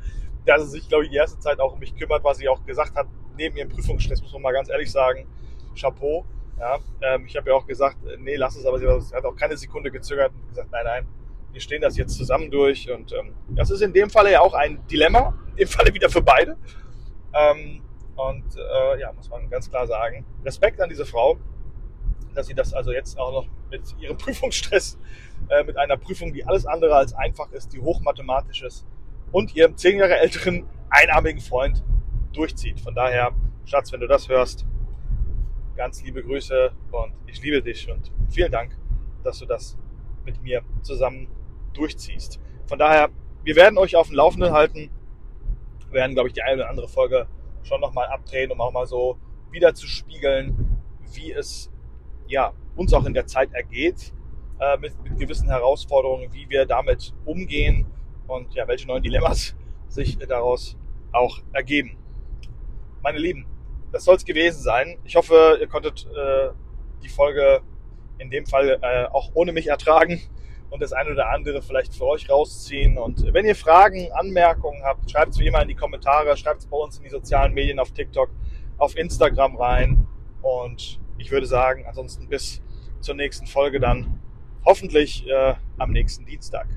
dass 0.46 0.64
sie 0.64 0.80
sich, 0.80 0.90
glaube 0.90 1.06
ich, 1.06 1.12
die 1.12 1.18
erste 1.18 1.40
Zeit 1.40 1.60
auch 1.60 1.74
um 1.74 1.80
mich 1.80 1.96
kümmert, 1.96 2.24
was 2.24 2.38
sie 2.38 2.48
auch 2.48 2.66
gesagt 2.66 2.96
hat, 2.96 3.08
neben 3.38 3.58
ihrem 3.58 3.70
Prüfungsstress, 3.70 4.22
muss 4.22 4.34
man 4.34 4.42
mal 4.42 4.54
ganz 4.54 4.70
ehrlich 4.70 4.92
sagen, 4.92 5.28
Chapeau. 5.80 6.26
Ja, 6.60 6.80
ähm, 7.02 7.26
ich 7.28 7.38
habe 7.38 7.52
ja 7.52 7.56
auch 7.56 7.68
gesagt, 7.68 7.98
äh, 8.08 8.18
nee, 8.18 8.36
lass 8.36 8.56
es, 8.56 8.66
aber 8.66 8.80
sie 8.80 8.88
hat 8.88 9.26
auch 9.26 9.36
keine 9.36 9.56
Sekunde 9.58 9.92
gezögert 9.92 10.32
und 10.34 10.50
gesagt, 10.50 10.72
nein, 10.72 10.86
nein, 10.86 11.08
wir 11.52 11.62
stehen 11.62 11.82
das 11.82 11.98
jetzt 11.98 12.18
zusammen 12.18 12.50
durch. 12.50 12.90
Und 12.90 13.14
ähm, 13.14 13.36
das 13.50 13.70
ist 13.70 13.82
in 13.82 13.94
dem 13.94 14.10
Falle 14.10 14.32
ja 14.32 14.42
auch 14.42 14.56
ein 14.56 14.86
Dilemma, 14.88 15.38
dem 15.58 15.68
Falle 15.68 15.94
wieder 15.94 16.10
für 16.10 16.22
beide. 16.22 16.58
Ähm, 17.34 17.82
und 18.16 18.46
äh, 18.58 19.00
ja, 19.00 19.14
muss 19.14 19.30
man 19.30 19.48
ganz 19.50 19.70
klar 19.70 19.86
sagen, 19.86 20.26
Respekt 20.44 20.82
an 20.82 20.90
diese 20.90 21.06
Frau, 21.06 21.38
dass 22.38 22.46
sie 22.46 22.54
das 22.54 22.72
also 22.72 22.92
jetzt 22.92 23.18
auch 23.18 23.32
noch 23.32 23.48
mit 23.72 23.82
ihrem 24.00 24.16
Prüfungsstress, 24.20 25.00
äh, 25.50 25.64
mit 25.64 25.76
einer 25.76 25.98
Prüfung, 25.98 26.34
die 26.34 26.46
alles 26.46 26.68
andere 26.68 26.96
als 26.96 27.14
einfach 27.14 27.52
ist, 27.52 27.74
die 27.74 27.80
hochmathematisch 27.80 28.62
ist 28.62 28.86
und 29.32 29.56
ihrem 29.56 29.76
zehn 29.76 29.98
Jahre 29.98 30.18
älteren, 30.18 30.68
einarmigen 30.90 31.42
Freund 31.42 31.84
durchzieht. 32.34 32.80
Von 32.80 32.94
daher, 32.94 33.32
Schatz, 33.66 33.92
wenn 33.92 34.02
du 34.02 34.08
das 34.08 34.30
hörst, 34.30 34.68
ganz 35.76 36.04
liebe 36.04 36.24
Grüße 36.24 36.72
und 36.92 37.14
ich 37.26 37.42
liebe 37.42 37.62
dich 37.62 37.90
und 37.92 38.12
vielen 38.30 38.52
Dank, 38.52 38.78
dass 39.24 39.40
du 39.40 39.46
das 39.46 39.76
mit 40.24 40.42
mir 40.44 40.62
zusammen 40.84 41.28
durchziehst. 41.74 42.40
Von 42.68 42.78
daher, 42.78 43.10
wir 43.44 43.56
werden 43.56 43.80
euch 43.80 43.96
auf 43.96 44.08
dem 44.08 44.16
Laufenden 44.16 44.52
halten. 44.52 44.92
Wir 45.88 45.94
werden, 45.94 46.14
glaube 46.14 46.30
ich, 46.30 46.34
die 46.34 46.44
eine 46.44 46.62
oder 46.62 46.70
andere 46.70 46.88
Folge 46.88 47.28
schon 47.64 47.82
nochmal 47.82 48.08
abdrehen, 48.08 48.52
um 48.52 48.62
auch 48.62 48.72
mal 48.72 48.86
so 48.86 49.18
wieder 49.50 49.74
zu 49.74 49.88
spiegeln, 49.88 50.84
wie 51.14 51.32
es 51.32 51.72
ja, 52.28 52.54
uns 52.76 52.94
auch 52.94 53.06
in 53.06 53.14
der 53.14 53.26
Zeit 53.26 53.54
ergeht, 53.54 54.14
äh, 54.60 54.78
mit, 54.78 54.94
mit 55.04 55.18
gewissen 55.20 55.50
Herausforderungen, 55.50 56.32
wie 56.34 56.50
wir 56.50 56.66
damit 56.66 57.14
umgehen 57.26 57.86
und 58.28 58.54
ja, 58.54 58.68
welche 58.68 58.88
neuen 58.88 59.04
Dilemmas 59.04 59.56
sich 59.88 60.18
daraus 60.18 60.78
auch 61.12 61.40
ergeben. 61.54 61.98
Meine 63.02 63.20
Lieben, 63.20 63.46
das 63.92 64.04
soll 64.04 64.16
es 64.16 64.26
gewesen 64.26 64.62
sein. 64.62 64.98
Ich 65.04 65.16
hoffe, 65.16 65.58
ihr 65.60 65.68
konntet 65.68 66.06
äh, 66.06 66.50
die 67.04 67.10
Folge 67.10 67.62
in 68.18 68.30
dem 68.30 68.46
Fall 68.46 68.80
äh, 68.82 69.06
auch 69.06 69.32
ohne 69.34 69.54
mich 69.54 69.68
ertragen 69.68 70.22
und 70.70 70.82
das 70.82 70.92
eine 70.92 71.12
oder 71.12 71.30
andere 71.30 71.62
vielleicht 71.62 71.96
für 71.96 72.06
euch 72.06 72.30
rausziehen. 72.30 72.98
Und 72.98 73.34
wenn 73.34 73.46
ihr 73.46 73.56
Fragen, 73.56 74.12
Anmerkungen 74.12 74.84
habt, 74.84 75.10
schreibt 75.10 75.34
es 75.34 75.40
wie 75.40 75.48
immer 75.48 75.62
in 75.62 75.68
die 75.68 75.76
Kommentare, 75.76 76.36
schreibt 76.36 76.62
es 76.62 76.66
bei 76.66 76.78
uns 76.78 76.98
in 76.98 77.04
die 77.04 77.10
sozialen 77.10 77.54
Medien 77.54 77.80
auf 77.80 77.92
TikTok, 77.92 78.30
auf 78.78 78.98
Instagram 78.98 79.56
rein. 79.56 80.08
Und 80.42 81.00
ich 81.18 81.32
würde 81.32 81.46
sagen, 81.46 81.86
ansonsten 81.88 82.28
bis 82.28 82.62
zur 83.00 83.16
nächsten 83.16 83.48
Folge 83.48 83.80
dann. 83.80 84.20
Hoffentlich 84.66 85.28
äh, 85.28 85.56
am 85.78 85.92
nächsten 85.92 86.26
Dienstag. 86.26 86.68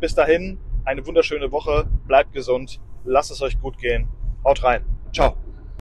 Bis 0.00 0.14
dahin, 0.14 0.58
eine 0.84 1.06
wunderschöne 1.06 1.50
Woche, 1.50 1.88
bleibt 2.06 2.32
gesund, 2.32 2.80
lasst 3.04 3.30
es 3.30 3.42
euch 3.42 3.60
gut 3.60 3.78
gehen, 3.78 4.08
haut 4.44 4.62
rein, 4.62 4.84
ciao. 5.12 5.36